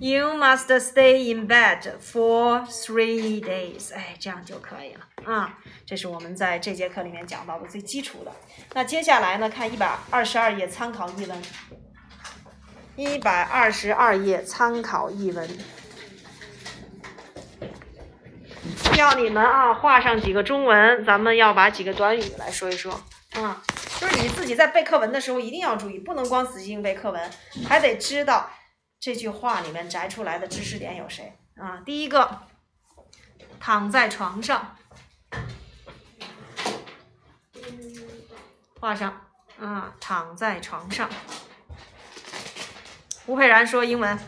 [0.00, 3.94] You must stay in bed for three days。
[3.94, 5.58] 哎，这样就可以了啊。
[5.84, 8.32] 这是我们在这节课里面讲到的最基础的。
[8.72, 11.42] 那接下来呢，看一百二十二页参考译文。
[12.96, 15.48] 一百二十二页参考译文，
[18.96, 22.92] 要你们啊画上几个中文，咱们要把几个短语来说一说
[23.34, 23.62] 啊。
[23.98, 27.30] 就是你自己在背课文的时候一定要注意，不能光死记硬背课文，
[27.68, 28.50] 还得知道
[28.98, 31.80] 这句话里面摘出来的知识点有谁啊。
[31.84, 32.42] 第一个，
[33.60, 34.76] 躺在床上，
[38.80, 39.28] 画上
[39.60, 41.08] 啊，躺在床上。
[43.26, 44.18] 吴佩然说英文。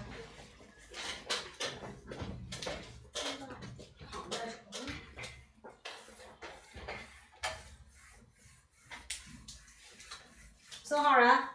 [10.84, 11.48] 孙浩然，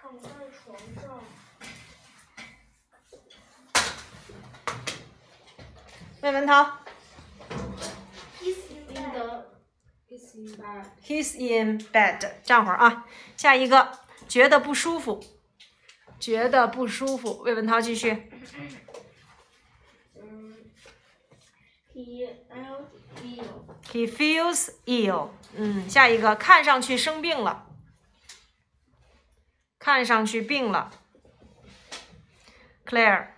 [0.00, 0.30] 躺在
[0.64, 1.20] 床上。
[6.22, 6.78] 魏文涛
[8.40, 9.12] He's in in bed.
[9.12, 9.44] the
[10.08, 12.32] is in bed.，He's in bed。
[12.42, 13.06] 站会儿啊，
[13.36, 13.98] 下一个，
[14.28, 15.22] 觉得不舒服，
[16.18, 17.38] 觉得不舒服。
[17.40, 18.30] 魏文涛继续。
[20.16, 20.56] 嗯
[21.94, 22.86] ，he felt
[23.22, 23.64] ill.
[23.92, 25.28] He feels ill。
[25.56, 27.66] 嗯，下一个，看上去生病了，
[29.78, 30.90] 看上去病了。
[32.86, 33.28] Claire。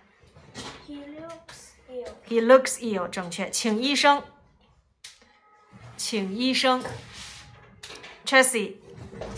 [0.87, 2.13] He looks ill.
[2.27, 4.23] He looks ill，正确，请医生，
[5.95, 6.83] 请医生。
[8.26, 8.76] Chessie，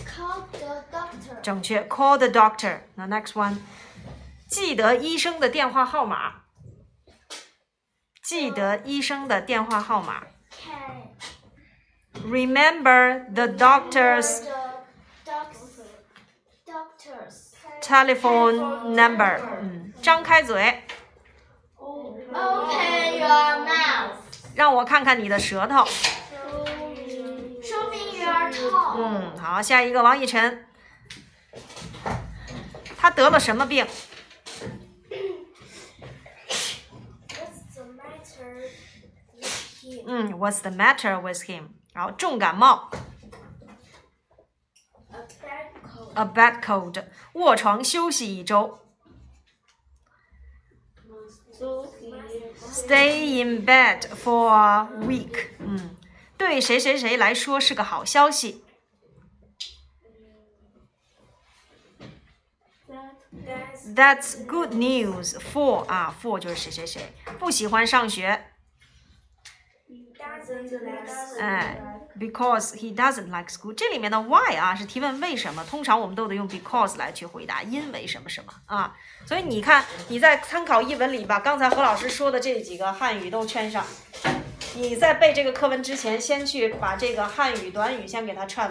[0.05, 1.41] Call the doctor.
[1.41, 2.79] 正确，Call the doctor。
[2.95, 3.57] 那 next one，
[4.47, 6.43] 记得医生的电话号码，
[8.23, 10.23] 记得医生的电话号码。
[10.51, 11.09] Can
[12.23, 14.43] Remember the doctor's
[16.65, 17.51] doctors
[17.81, 19.39] telephone number。
[19.61, 20.83] 嗯，张开嘴，
[21.77, 24.15] open your mouth
[24.55, 25.85] 让我看看你的舌头。
[28.96, 30.66] 嗯，好，下一个王逸晨，
[32.96, 33.86] 他得了什么病
[40.06, 41.68] 嗯，What's the matter with him？
[41.92, 42.90] 然后重感冒
[46.14, 48.78] a bad cold，卧床休息一周
[52.58, 55.50] Stay in bed for a week。
[55.58, 55.96] 嗯，
[56.40, 58.64] 对谁谁谁来说是个好消息。
[63.94, 68.46] that's good news for 啊，for 就是谁谁谁不喜欢上学，
[71.38, 71.78] 哎
[72.18, 73.74] ，because he doesn't like school。
[73.74, 78.96] 这里面的 why 啊是提问为什么，通常我们都得用 because 来去回答，因为什么什么啊。
[79.26, 83.84] 所以你看你在参考译文里把刚才何老师说的这几个汉语都圈上。
[84.74, 88.70] 你在背这个课文之前，先去把这个汉语短语先给它串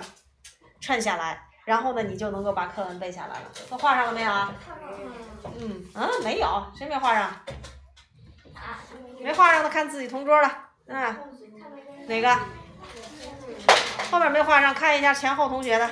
[0.80, 3.46] 串下来，然后呢，你就能够把课文背下来了。
[3.70, 4.54] 都画上了没有啊？
[5.60, 7.32] 嗯嗯，没有，谁没画上？
[9.22, 10.50] 没画上的看自己同桌的，
[10.88, 11.16] 嗯，
[12.08, 12.38] 哪个？
[14.10, 15.90] 后面没画上，看一下前后同学的。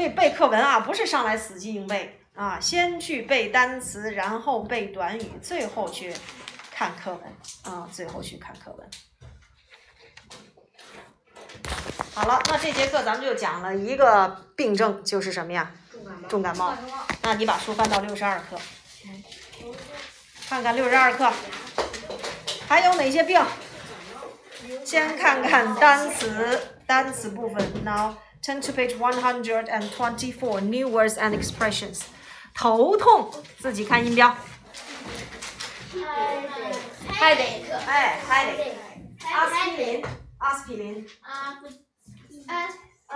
[0.00, 6.10] 所以背课文啊，不是上来死记硬背啊，先去背单词，然后背短语，最后去
[6.70, 8.90] 看课文啊，最后去看课文。
[12.14, 14.26] 好了，那这节课咱们就讲了一个
[14.56, 15.70] 病症，就是什么呀？
[16.30, 16.74] 重感冒。
[17.20, 18.58] 那你把书翻到六十二课，
[20.48, 21.30] 看看六十二课
[22.66, 23.38] 还有哪些病？
[24.82, 27.84] 先看看单词，单词部分。
[27.84, 30.61] Now turn to page one hundred and twenty-four.
[30.61, 32.01] New words and expressions.
[32.53, 34.35] 头痛，自己看音标。
[37.19, 38.73] headache 哎，headache。
[39.33, 40.05] 阿司匹林，
[40.37, 41.07] 阿司匹林。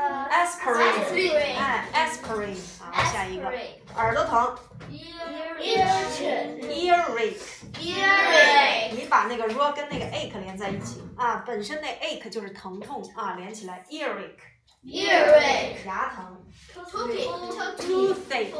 [0.01, 2.57] aspirin，哎，aspirin。
[2.79, 3.51] 好，下一个。
[3.95, 4.55] 耳朵疼
[4.89, 7.37] ear earache。
[7.73, 14.35] earache 你把那个 r 跟那个 ache 连在一起啊，本身那 ache 就是疼痛啊，连起来 earache，
[14.86, 16.36] Earache 牙疼
[16.72, 17.26] toothache
[17.78, 18.52] toothache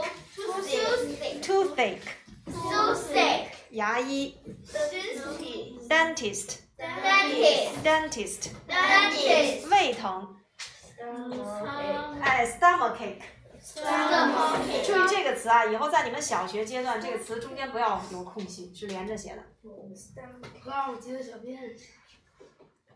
[1.43, 4.35] toothache，toothache 牙医
[5.89, 6.59] dentist dentist
[7.83, 10.37] dentist dentist，dentist 胃疼
[12.23, 13.21] 哎 stomachache。
[14.85, 19.43] 注意这个词啊，以后在你们小学阶段，这个词中间不要有空隙，是连着写的。
[20.65, 21.59] 妈，我接的小便。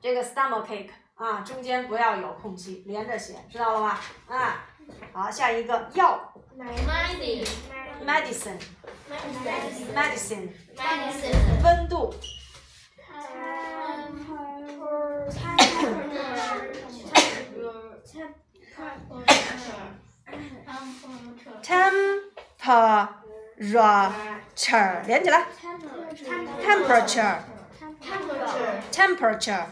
[0.00, 4.00] 这个 stomachache 啊，中间不要有空隙，连着写，知道了吧？
[4.28, 4.64] 啊，
[5.12, 7.44] 好，下一个药 medicine
[8.06, 8.60] medicine
[9.94, 12.14] medicine medicine 温度
[21.62, 23.08] temperature
[25.06, 25.46] 连起来
[26.64, 27.38] temperature
[28.92, 29.64] temperature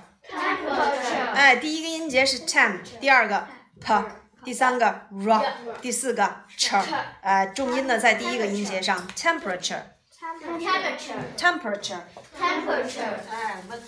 [1.35, 3.47] 哎，第一个音节是 tem，第二个
[3.81, 4.05] p，
[4.45, 5.43] 第三个 r，
[5.81, 6.83] 第四个 ch，
[7.21, 9.83] 哎，重音呢在第一个音节上 temperature
[10.19, 12.01] temperature temperature。
[12.39, 13.85] temperature 哎，温度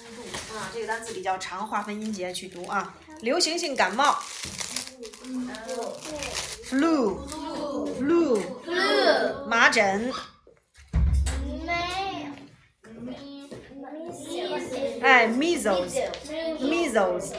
[0.57, 2.95] 啊，这个单词比较长，划分音节去读啊。
[3.20, 4.16] 流行性感冒
[6.64, 7.18] ，flu
[8.01, 10.12] flu，flu 麻疹，
[15.03, 15.92] 哎，measles
[16.59, 17.34] measles，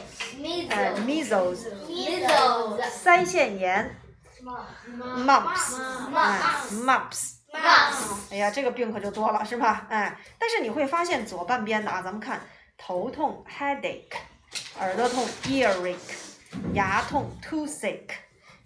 [0.70, 3.96] 哎，measles，measles 腮腺炎
[4.42, 5.76] ，mumps，
[6.14, 6.40] 哎
[6.72, 7.36] mumps。
[7.52, 9.86] mumps 哎呀，这个病可就多了，是吧？
[9.90, 12.40] 哎，但是你会发现左半边的啊，咱们看
[12.78, 14.12] 头痛 headache，
[14.78, 15.96] 耳朵痛 earache，
[16.74, 18.10] 牙痛 toothache，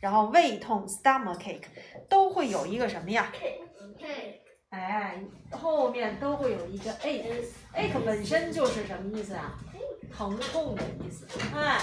[0.01, 1.63] 然后胃痛 stomachache，
[2.11, 3.33] 都会有一个什么呀？
[4.75, 5.15] 哎，
[5.51, 9.57] 后面都会有一个 ache，ache 本身就是什么意思啊？
[10.17, 11.79] 疼痛的意思，哎。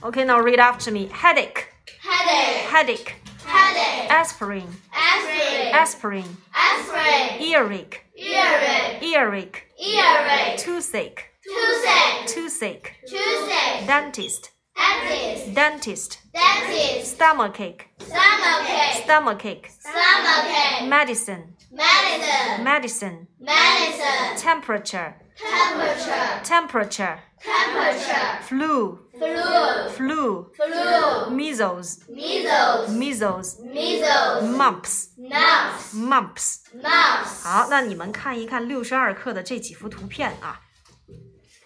[0.00, 1.08] Okay, now read after me.
[1.12, 1.66] Headache,
[2.02, 3.12] Headache, headache,
[3.47, 15.53] headache, aspirin, aspirin, aspirin, aspirin, earache, earache, earache, earache, toothache, toothache, toothache, toothache, dentist, dentist,
[15.53, 28.97] dentist, dentist, stomachache, stomachache, stomachache, stomachache, medicine, medicine, medicine, medicine, temperature, temperature, temperature, temperature, flu,
[29.11, 36.59] flu, flu, flu, measles, measles, measles, measles, mumps, mumps, mumps。
[36.73, 37.43] mumps.
[37.43, 40.61] 好，那你们看一看六十二课的这几幅图片啊，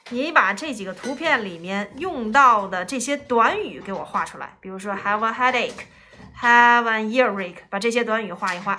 [0.10, 5.86] 你把这几个图片里面用到的这些短语给我画出来，比如说 have a headache,
[6.42, 8.78] have an earache，把这些短语画一画。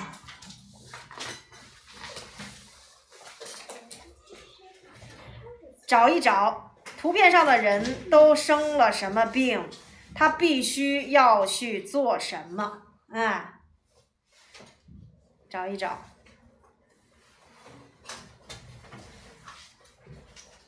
[5.87, 6.72] 找一找
[7.03, 9.69] 图片上的人都生了什么病，
[10.15, 12.81] 他必须要去做什么？
[13.11, 13.55] 哎，
[15.51, 16.01] 找一找。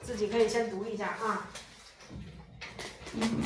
[0.03, 1.47] 自己可以先读一下啊。
[3.13, 3.43] 嗯，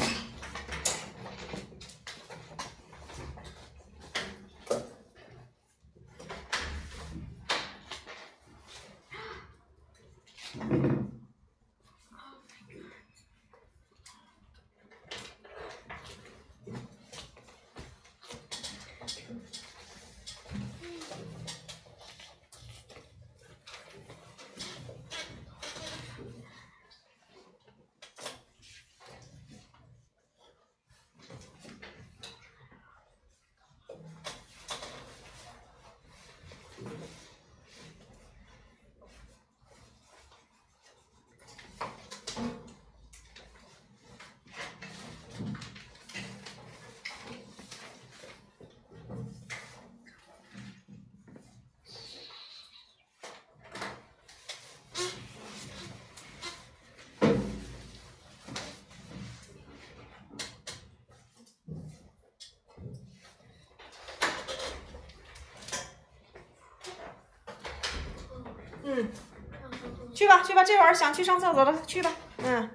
[70.19, 72.11] 去吧去吧，这会儿想去上厕所了，去吧。
[72.39, 72.69] 嗯。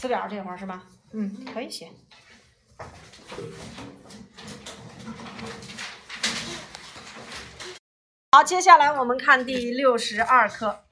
[0.00, 0.82] 词表这会儿是吧？
[1.12, 1.90] 嗯，可以写。
[8.32, 10.86] 好，接下来我们看第六十二课。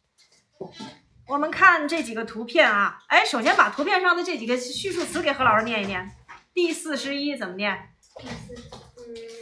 [1.29, 6.13] 我们看这几个图片啊，哎，首先把图片上的这几个叙述词给何老师念一念。
[6.56, 7.78] 第四十一怎么念？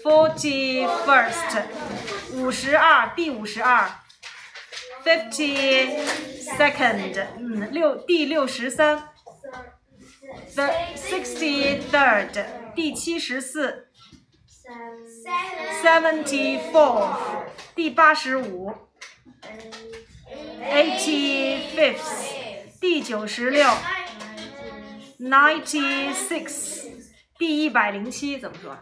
[0.04, 1.64] Forty first，
[2.34, 3.90] 五十二，第五十二。
[5.04, 5.88] Fifty
[6.58, 9.10] second，嗯，六第六十三。
[10.56, 12.46] The sixty third，
[12.76, 13.88] 第七十四。
[15.82, 17.18] Seventy fourth，
[17.76, 18.74] 第八十五。
[20.62, 23.68] Eighty fifth，第九十六。
[25.20, 26.83] Ninety six，
[27.38, 28.78] 第一百零七怎么说？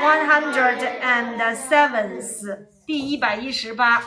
[0.00, 4.02] One hundred and seventh，第一百一十八。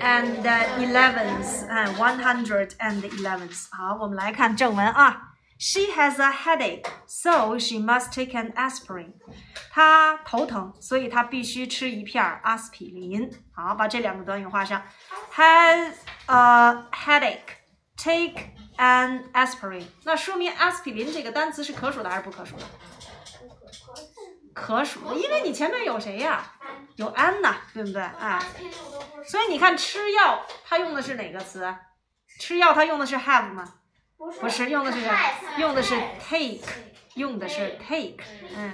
[0.00, 3.68] And eleventh，嗯，one hundred and eleventh。
[3.70, 5.28] 好，我们来看正文啊。
[5.58, 9.12] She has a headache, so she must take an aspirin.
[9.70, 13.30] 她头疼，所以她必须吃一片阿司匹林。
[13.54, 14.82] 好，把这两个短语画上。
[15.36, 15.92] Has
[16.26, 17.58] a headache,
[17.96, 19.83] take an aspirin.
[20.03, 22.63] 那说明 aspirin 这个单词是可数的还是不可数的？
[24.53, 26.53] 可数的，因为你前面有谁呀？
[26.95, 28.01] 有 an 呐，对不对？
[28.01, 28.41] 哎，
[29.27, 31.75] 所以你看吃药，它用的是哪个词？
[32.39, 33.75] 吃药它用的是 have 吗？
[34.17, 34.99] 不是，用的是
[35.59, 36.67] 用的是 take，
[37.15, 38.17] 用的是 take，
[38.55, 38.73] 嗯。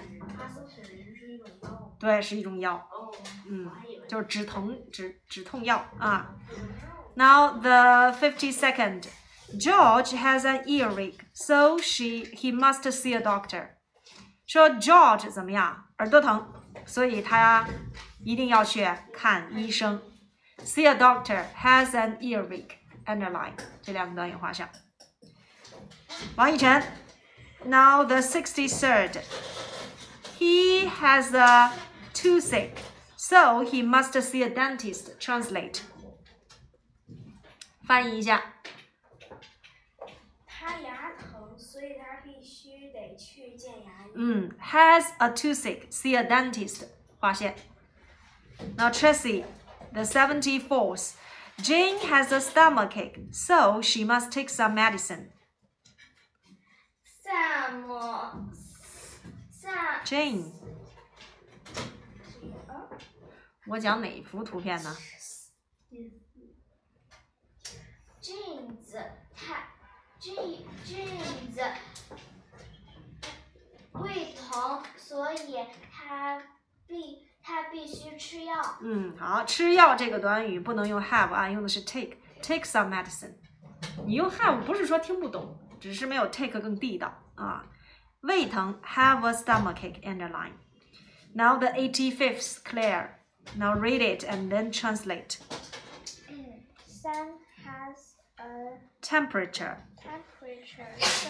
[2.00, 3.12] 对，是一种药，哦，
[3.50, 3.72] 嗯
[4.08, 6.34] 就是止疼止止痛药啊。
[7.16, 9.04] Now the fifty second.
[9.59, 13.79] George has an earache, so she he must see a doctor.
[14.47, 15.85] 说 George 怎么样？
[15.99, 16.47] 耳朵疼，
[16.87, 17.67] 所以他
[18.25, 20.01] 一定要去看医生。
[20.65, 22.77] See a doctor has an earache.
[23.07, 24.69] Underline 这两个短语画上。
[26.37, 26.83] 王以晨。
[27.65, 29.21] Now the sixty third.
[30.39, 31.73] He has a
[32.15, 32.79] toothache,
[33.17, 35.19] so he must see a dentist.
[35.19, 35.81] Translate.
[37.87, 38.43] 翻译一下。
[44.15, 46.87] 嗯，has a toothache, see a dentist.
[47.21, 47.55] 划线。
[48.77, 49.45] Now Tracy,
[49.93, 51.17] the seventy fourth.
[51.61, 55.31] Jane has a stomachache, so she must take some medicine.
[57.23, 57.85] Sam
[59.51, 60.53] Sam Jane，
[63.67, 64.97] 我讲哪幅图片呢？
[68.21, 68.95] jeans
[69.35, 69.65] 他
[70.21, 71.59] jean jeans
[73.93, 75.59] 胃疼，所以
[75.93, 76.43] 他
[76.87, 78.55] 必他必须吃药。
[78.83, 83.35] 嗯，好，吃药这个短语不能用 have 啊，用的是 take。Take some medicine。
[84.07, 87.65] 你用 have 不是说听不懂，只是没有 take 更地道啊。
[88.21, 90.01] 胃疼，have a stomachache.
[90.03, 90.53] Underline.
[91.35, 93.19] Now the eighty-fifth, Claire.
[93.57, 95.39] Now read it and then translate.
[96.87, 99.77] Sam has a Temperature.
[100.01, 101.29] temperature, so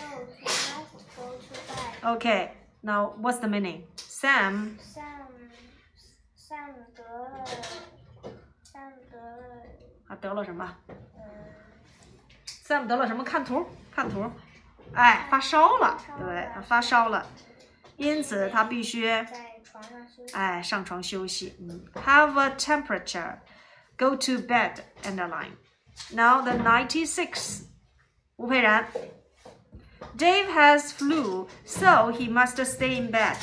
[2.02, 2.50] Okay.
[2.80, 3.82] Now what's the meaning?
[3.96, 4.78] Sam.
[4.78, 5.26] Sam
[6.36, 7.44] Sam 得了
[8.64, 9.44] Sam 得了
[10.06, 11.22] 啊，得了什么呃？
[12.64, 13.24] Sam 得了什么？
[13.24, 14.30] 看图，看图。
[14.94, 17.26] 哎，发烧了，对，他发烧了，
[17.96, 20.34] 因此他必须在床上休息。
[20.34, 21.56] 哎，上床休息。
[21.60, 23.38] 嗯，have a temperature,
[23.98, 24.76] go to bed.
[25.02, 25.56] Underline.
[26.12, 27.64] Now the ninety six.
[28.36, 28.86] 吴佩然。
[30.16, 33.36] Dave has flu, so he must stay in bed.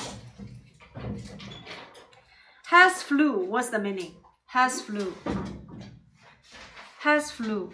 [2.67, 3.45] Has flu.
[3.45, 4.13] What's the meaning?
[4.47, 5.13] Has flu.
[7.01, 7.71] Has flu.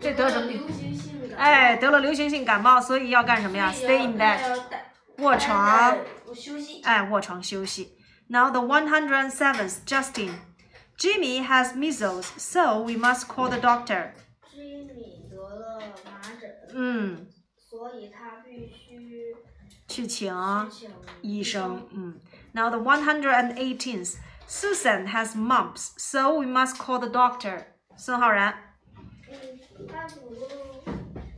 [0.00, 0.50] 这得什么？
[0.50, 1.38] 流行性感？
[1.38, 3.72] 哎，得了流行性感冒，所以要干什么呀？
[3.74, 4.38] Stay in bed.
[5.18, 5.98] 卧床。
[6.26, 6.80] 我休息。
[6.82, 7.96] 哎，卧床休息。
[8.28, 10.30] Now the one hundred and seventh, Justin.
[10.98, 14.12] Jimmy has measles, so we must call the doctor.
[14.50, 17.25] 居米得了麻疹，嗯，
[17.76, 19.34] 所以他必须
[19.88, 20.90] 去请请
[21.22, 21.88] 医生。
[21.92, 22.20] 嗯。
[22.52, 27.64] Now the one hundred and eighteenth, Susan has mumps, so we must call the doctor.
[27.96, 28.76] 孙浩然。
[29.30, 30.46] 嗯，他补录，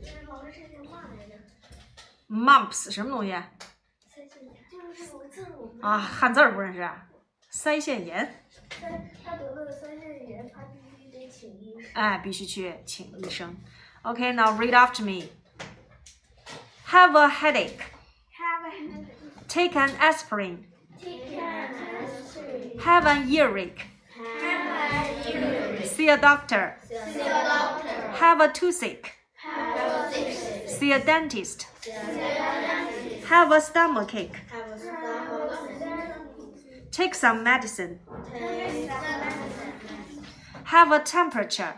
[0.01, 1.35] 那老师这句话来着，
[2.27, 3.31] Mumps 什么东西
[4.13, 5.97] 三线就是这个字我们啊？
[5.97, 7.07] 汉字儿不认识啊？
[7.51, 8.45] 腮腺炎。
[8.81, 11.91] 三，他得了三线炎，他必须得请医生。
[11.93, 13.55] 哎，必须去请医生。
[14.03, 15.29] Okay, now read after me.
[16.90, 17.84] Have a headache.
[18.32, 19.46] Have a headache.
[19.46, 20.66] Take an aspirin.
[21.00, 21.72] Take an
[22.02, 22.80] aspirin.
[22.80, 23.86] Have an earache.
[24.40, 25.86] Have a earache.
[25.86, 26.76] See a doctor.
[26.88, 27.88] See a doctor.
[28.22, 29.12] Have a toothache.
[29.36, 30.68] Have a toothache.
[30.68, 31.68] See a dentist.
[31.80, 33.26] See a dentist.
[33.28, 34.34] Have a stomachache.
[34.50, 35.70] Have a stomach.
[36.90, 38.00] Take some medicine.
[38.32, 40.24] Take some medicine.
[40.64, 41.74] Have a temperature.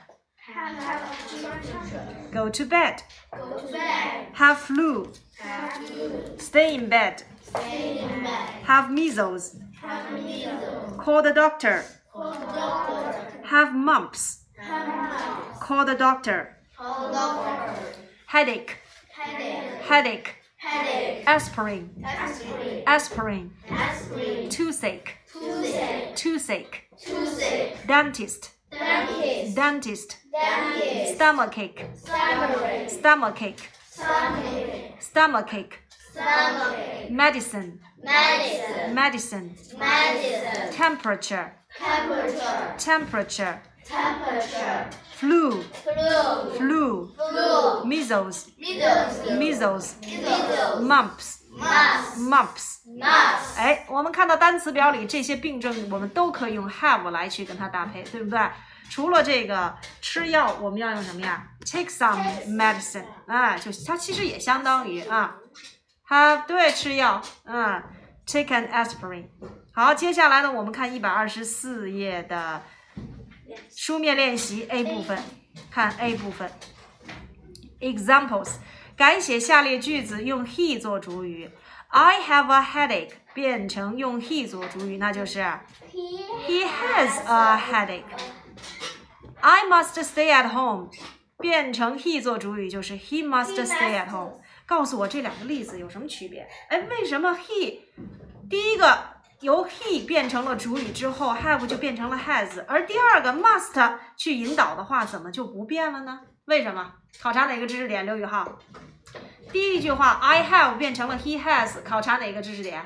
[2.32, 3.02] Go to bed.
[3.30, 4.26] Go to bed.
[4.32, 5.12] Have flu.
[5.38, 6.36] Have flu.
[6.38, 7.22] Stay in bed.
[7.42, 8.48] Stay in bed.
[8.64, 9.56] Have measles.
[9.80, 11.00] Have measles.
[11.00, 11.84] Call the doctor.
[12.12, 13.26] Call the doctor.
[13.44, 14.44] Have mumps.
[14.58, 15.58] Have mumps.
[15.60, 16.56] Call the doctor.
[16.76, 17.82] Call the doctor.
[18.26, 18.78] Headache.
[19.16, 19.80] Headache.
[19.82, 20.34] Headache.
[20.56, 21.24] Headache.
[21.24, 22.04] Aspirin.
[22.04, 22.82] Aspirin.
[22.86, 23.50] Aspirin.
[23.70, 24.48] Aspirin.
[24.48, 25.18] Toothache.
[25.32, 26.16] Toothache.
[26.16, 26.82] Toothache.
[27.00, 27.86] Toothache.
[27.86, 28.50] Dentist.
[28.81, 29.55] Dentist.
[29.55, 30.17] Dentist.
[30.31, 31.15] Dentist.
[31.15, 31.89] Stomachache.
[31.95, 32.89] Stomachache.
[32.89, 33.69] Stomachache.
[33.89, 34.93] Stomachache.
[34.99, 35.79] Stomachache.
[36.11, 37.09] Stomachache.
[37.09, 37.79] Medicine.
[38.03, 38.93] Medicine.
[38.93, 39.55] Medicine.
[39.77, 40.71] Medicine.
[40.71, 41.53] Temperature.
[41.77, 42.75] Temperature.
[42.77, 43.61] Temperature.
[43.85, 44.89] Temperature.
[45.15, 45.61] Flu.
[45.61, 46.51] Flu.
[46.57, 47.13] Flu.
[47.15, 47.85] Flu.
[47.85, 48.51] Measles.
[48.59, 49.31] Measles.
[49.37, 49.95] Measles.
[50.01, 50.81] Measles.
[50.81, 51.43] Mumps.
[51.49, 52.17] Mumps.
[52.17, 52.79] Mumps.
[52.85, 53.57] Mumps.
[53.57, 58.39] 哎，我们看到单词表里这些病症，我们都可以用 have 来去跟它搭配，对不对？
[58.92, 65.36] 除了这个吃药，我们要用什么呀？Take some medicine，啊，就它其实也相当于啊，
[66.04, 67.82] 它对吃药，嗯
[68.26, 69.28] ，take an aspirin。
[69.72, 72.62] 好，接下来呢，我们看一百二十四页的
[73.74, 75.18] 书面练习 A 部分，
[75.70, 76.50] 看 A 部分。
[77.80, 78.56] Examples，
[78.94, 81.50] 改写下列句子，用 he 做主语。
[81.88, 85.40] I have a headache 变成用 he 做主语，那就是
[85.90, 88.02] He He has a headache.
[89.42, 90.88] I must stay at home
[91.38, 94.40] 变成 he 做主语，就是 he must stay at home。
[94.64, 96.48] 告诉我这两个例子有什么区别？
[96.68, 97.80] 哎，为什么 he
[98.48, 99.02] 第一个
[99.40, 106.20] 由 he 变成了主语之后，have 就变成了 has，而第二个 must 去引导的话，怎么就不变了呢？
[106.44, 106.92] 为什么？
[107.20, 108.06] 考察哪个知识点？
[108.06, 108.60] 刘宇浩，
[109.52, 112.80] 第一句话 I have 变成了 he has，考察哪个知识点？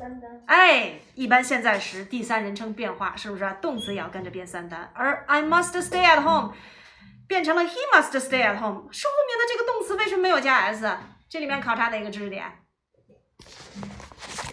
[0.00, 0.30] 三单。
[0.46, 3.56] 哎，一般现在时第三人称变化，是不是？
[3.60, 4.90] 动词也要跟着变三单。
[4.94, 6.54] 而 I must stay at home
[7.28, 10.90] 变成了 He must stay at home，是后面的这个动词为什么没有加 s？
[11.28, 12.46] 这里面考察哪个知识点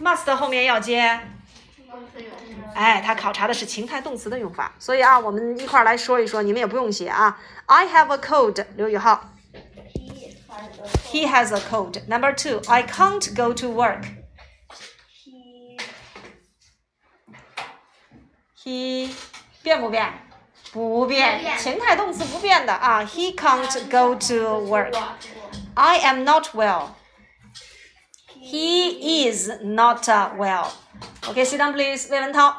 [0.02, 1.18] ？must 后面要接，
[2.74, 4.72] 哎，它考察的是情态动词的用法。
[4.78, 7.40] 所以啊，我们一块儿来说一说，你们也不用写啊。
[7.64, 9.32] I have a cold，刘宇浩。
[9.94, 10.12] He
[10.46, 12.06] has a He has a cold.
[12.06, 14.17] Number two, I can't go to work.
[18.63, 19.09] He
[19.61, 20.13] 变不变？
[20.71, 23.03] 不变，不变情态动词不变的啊。
[23.03, 24.95] He can't go to work.
[25.75, 26.89] I am not well.
[28.41, 30.71] He is not uh, well.
[31.23, 32.09] Okay, sit down, please.
[32.09, 32.57] 魏文涛。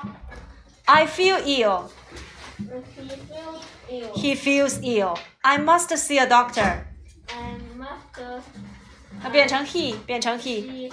[0.86, 1.90] I feel ill.
[2.58, 4.12] he feels ill.
[4.14, 5.18] He feels ill.
[5.42, 6.86] I must see a doctor.
[7.28, 8.42] I must
[9.22, 10.90] 它变成 he，变成 he。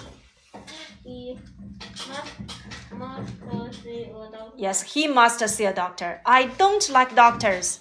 [4.57, 6.19] Yes, he must see a doctor.
[6.23, 7.77] I don't like doctors.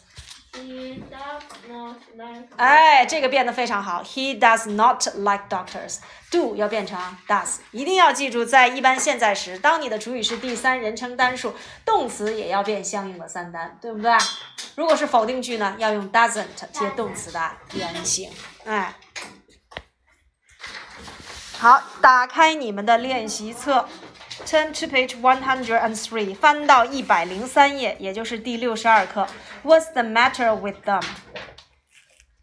[0.52, 4.02] He does not like 哎，这个变得非常好。
[4.02, 5.98] He does not like doctors.
[6.30, 6.98] Do 要变成
[7.28, 11.54] does，一定要记住，在一般现在时，当你的主语是第三人称单数，
[11.84, 14.10] 动词也要变相应的三单，对不对？
[14.76, 18.30] 如果是否定句呢，要用 doesn't 接动词的原形。
[18.64, 18.94] 哎，
[21.58, 23.86] 好，打开你们的练习册
[24.44, 29.26] ，turn to page one hundred and three，翻到一百零三页，也就是第六十二课。
[29.64, 31.02] What's the matter with them？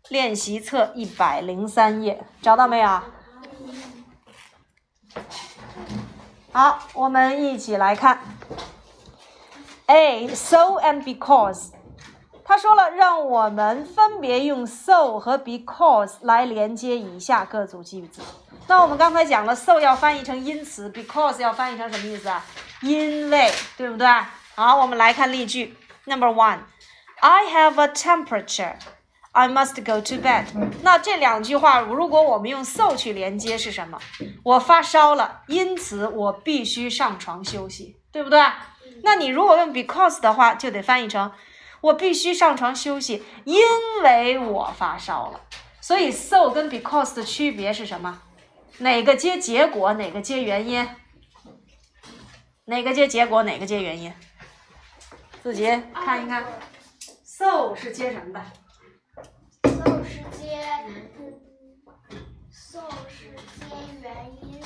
[0.10, 3.02] 练习册一百零三页，找到没有？
[6.52, 8.20] 好，我们一起来看。
[9.88, 11.72] A so and because，
[12.44, 18.22] 他说了，让我们分别用 so 和 because 来连接以下各组句子。
[18.68, 22.44] 那我们刚才讲了，so 要翻译成因此，because 要翻译成什么意思啊？
[22.82, 24.08] 因为，对不对？
[24.56, 25.76] 好，我们来看例句。
[26.06, 26.60] Number one,
[27.20, 28.76] I have a temperature.
[29.32, 30.46] I must go to bed。
[30.82, 34.00] 那这两句话，如果我们用 so 去连接是什么？
[34.44, 38.40] 我发烧了，因此我必须上床休息，对不对？
[39.04, 41.32] 那你如果用 because 的话，就得翻译成
[41.82, 43.62] 我必须上床休息，因
[44.04, 45.42] 为我发烧了。
[45.82, 48.22] 所以 so 跟 because 的区别是什么？
[48.80, 50.88] 哪个接结果，哪个接原因？
[52.66, 54.14] 哪个接结果，哪个接原因？
[55.42, 56.44] 自己看一看。
[57.24, 58.42] so 是接什么的
[59.64, 61.10] ？so 是接嗯
[62.50, 63.66] ，so 是接
[64.02, 64.12] 原
[64.42, 64.62] 因。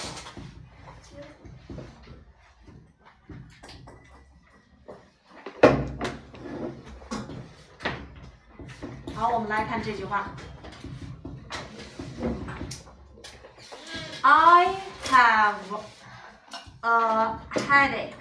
[9.15, 10.35] 好，我们来看这句话。
[14.29, 14.75] I
[15.05, 15.55] have
[16.81, 18.11] a headache。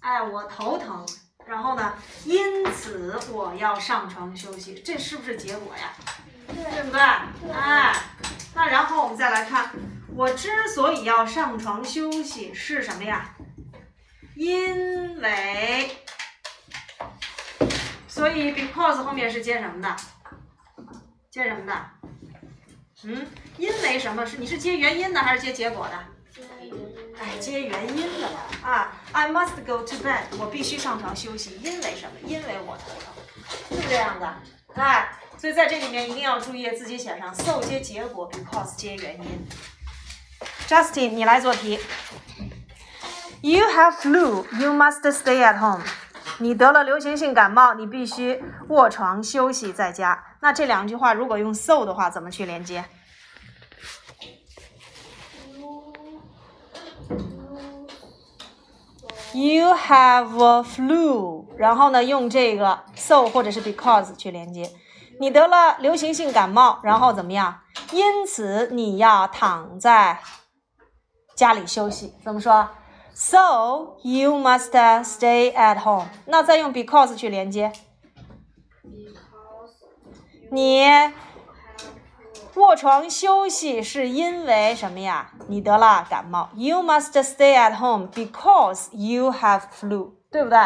[0.00, 1.06] 哎，我头疼，
[1.44, 1.92] 然后呢，
[2.24, 5.92] 因此我要上床休息，这是不是结果呀？
[6.46, 7.00] 对不对？
[7.52, 7.94] 哎，
[8.54, 9.70] 那然后我们再来看，
[10.16, 13.34] 我之所以要上床休息是什么呀？
[14.34, 15.90] 因为。
[18.08, 19.94] 所以 because 后面是接什么的？
[21.30, 21.90] 接什么的？
[23.04, 23.26] 嗯，
[23.58, 25.94] 因为什么是你是接原因的还是接结果的？
[27.20, 32.12] 哎，接原因的了啊！I must go to bed，我必须上床休息，因为什么？
[32.24, 34.34] 因为我头疼，是这样的。
[34.74, 39.46] 哎，所以在这里面一定要注意自己写上 so 接结果，because 接原因。
[40.66, 41.78] Justin，你来做题。
[43.42, 45.82] You have flu, you must stay at home.
[46.42, 50.24] 你得了流行性感冒，你必须卧床休息在家。
[50.40, 52.84] 那这两句话如果用 so 的话，怎么去连接
[59.32, 64.68] ？You have a flu，然后呢，用这个 so 或者是 because 去连接。
[65.20, 67.60] 你得了流行性感冒，然后怎么样？
[67.92, 70.18] 因此你要躺在
[71.36, 72.14] 家里休息。
[72.24, 72.68] 怎么说
[73.24, 74.72] ？So you must
[75.04, 76.08] stay at home。
[76.26, 77.72] 那再用 because 去连接。
[80.50, 80.84] 你
[82.56, 85.30] 卧床休息是因为什么呀？
[85.46, 86.50] 你得了感冒。
[86.54, 90.58] You must stay at home because you have flu，对不对？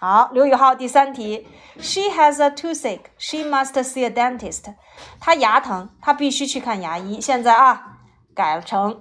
[0.00, 1.46] 好，刘宇浩第三题
[1.78, 3.04] ，She has a toothache.
[3.16, 4.74] She must see a dentist.
[5.20, 7.20] 她牙疼，她必须去看牙医。
[7.20, 7.98] 现在啊，
[8.34, 9.00] 改成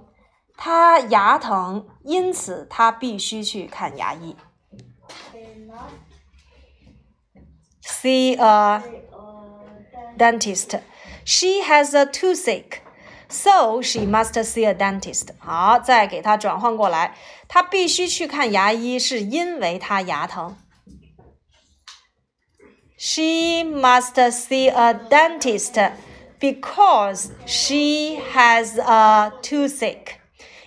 [0.56, 4.36] 她牙疼，因此她必须去看牙医。
[7.82, 8.82] See a
[10.18, 10.80] dentist.
[11.24, 12.80] She has a toothache,
[13.28, 15.28] so she must see a dentist.
[15.38, 17.16] 好，再给它转换过来，
[17.48, 20.56] 她必须去看牙医，是因为她牙疼。
[22.98, 25.92] She must see a dentist
[26.40, 30.18] because she has a toothache.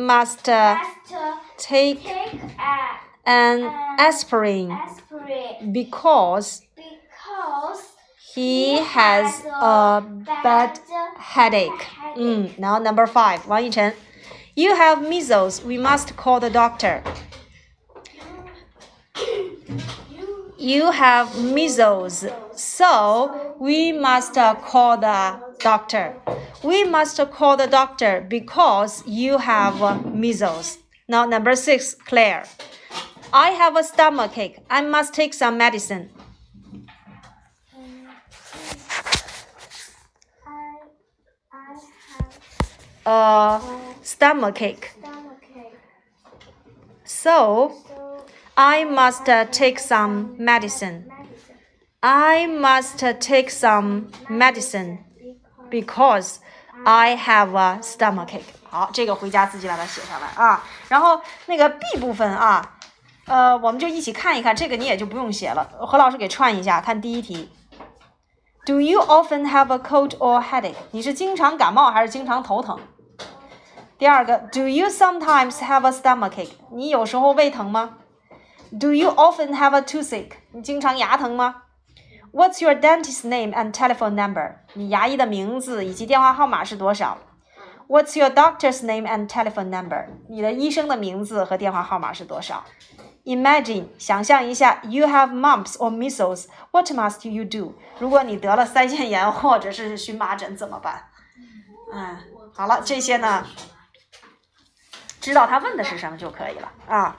[0.00, 0.80] must, must
[1.58, 7.82] take, take a, an, aspirin, aspirin, because, because
[8.34, 10.02] he, has, a
[10.42, 10.78] bad,
[11.18, 11.82] headache.
[11.82, 12.16] headache.
[12.16, 13.94] Mm, now number five, Wang Yichen.
[14.56, 15.62] You have measles.
[15.64, 17.02] We must call the doctor.
[20.58, 26.14] You have measles, so we must call the doctor.
[26.62, 30.78] We must call the doctor because you have uh, measles.
[31.08, 32.44] Now, number six, Claire.
[33.32, 34.58] I have a stomachache.
[34.68, 36.10] I must take some medicine.
[40.46, 40.78] I
[41.52, 42.32] I have
[43.06, 43.60] A
[44.02, 44.90] stomachache.
[47.04, 47.74] So,
[48.56, 51.06] I must uh, take some medicine.
[51.08, 51.36] medicine
[52.02, 55.04] I must uh, take some medicine
[55.70, 56.36] because
[56.84, 58.42] I have a stomachache.
[58.68, 60.62] 好，这个回家自己把它写下来啊。
[60.88, 62.76] 然后那个 B 部分啊，
[63.26, 65.68] 呃，我们就一起看一看，这个你也就不用写了。
[65.80, 67.50] 何老师给串一下，看第一题。
[68.66, 70.74] Do you often have a cold or headache？
[70.90, 72.78] 你是经常感冒还是经常头疼？
[73.98, 76.50] 第二个，Do you sometimes have a stomachache？
[76.70, 77.98] 你有时候胃疼吗
[78.78, 80.32] ？Do you often have a toothache？
[80.52, 81.62] 你经常牙疼吗
[82.32, 84.54] ？What's your dentist's name and telephone number？
[84.74, 87.18] 你牙医的名字以及电话号码是多少
[87.88, 90.06] ？What's your doctor's name and telephone number？
[90.28, 92.64] 你的医生的名字和电话号码是多少
[93.24, 96.46] ？Imagine，想象一下，You have mumps or measles.
[96.70, 97.74] What must you do？
[97.98, 101.04] 如果你得了腮腺炎或者是荨麻疹怎么办？
[101.92, 102.16] 嗯，
[102.54, 103.44] 好了，这些呢，
[105.20, 107.16] 知道他问的是什么就可以了啊。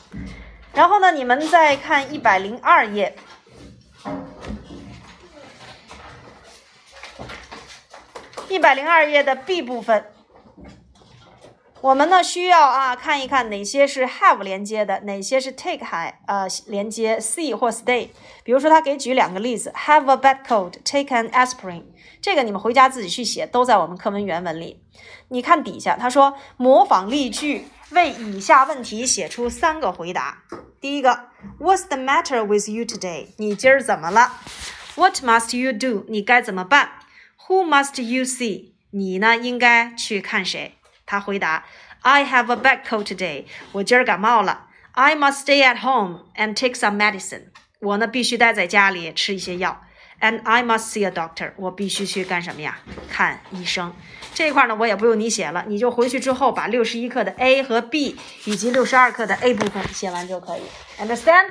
[0.73, 3.17] 然后呢，你们再看一百零二页。
[8.51, 10.03] 一百零二页的 B 部分，
[11.79, 18.09] 我们呢需要啊看一看哪些是 have 连接的，哪些是 take 还呃连接 see 或 stay。
[18.43, 21.83] 比如说，他给举两个例子：have a bad cold, take an aspirin。
[22.21, 24.83] 这个你们回家自己去写，都在我们课文原文里。
[25.29, 30.43] 你看底下，他说模仿例句，为以下问题写出三个回答。
[30.81, 33.27] 第一个，What's the matter with you today？
[33.37, 34.33] 你今儿怎么了
[34.95, 36.03] ？What must you do？
[36.09, 36.89] 你该怎么办
[37.50, 38.72] ？Who must you see？
[38.90, 40.74] 你呢应该去看谁？
[41.04, 41.64] 他回答：
[42.00, 43.44] I have a bad cold today。
[43.72, 44.68] 我今儿感冒了。
[44.92, 47.50] I must stay at home and take some medicine。
[47.80, 49.82] 我呢必须待在家里吃一些药。
[50.18, 51.52] And I must see a doctor。
[51.56, 52.78] 我必须去干什么呀？
[53.10, 53.94] 看医生。
[54.32, 58.16] 这一块呢，我也不用你写了，你就回去之后把六十一课的 A 和 B
[58.46, 60.62] 以及六十二课的 A 部分写完就可以。
[60.98, 61.50] Understand?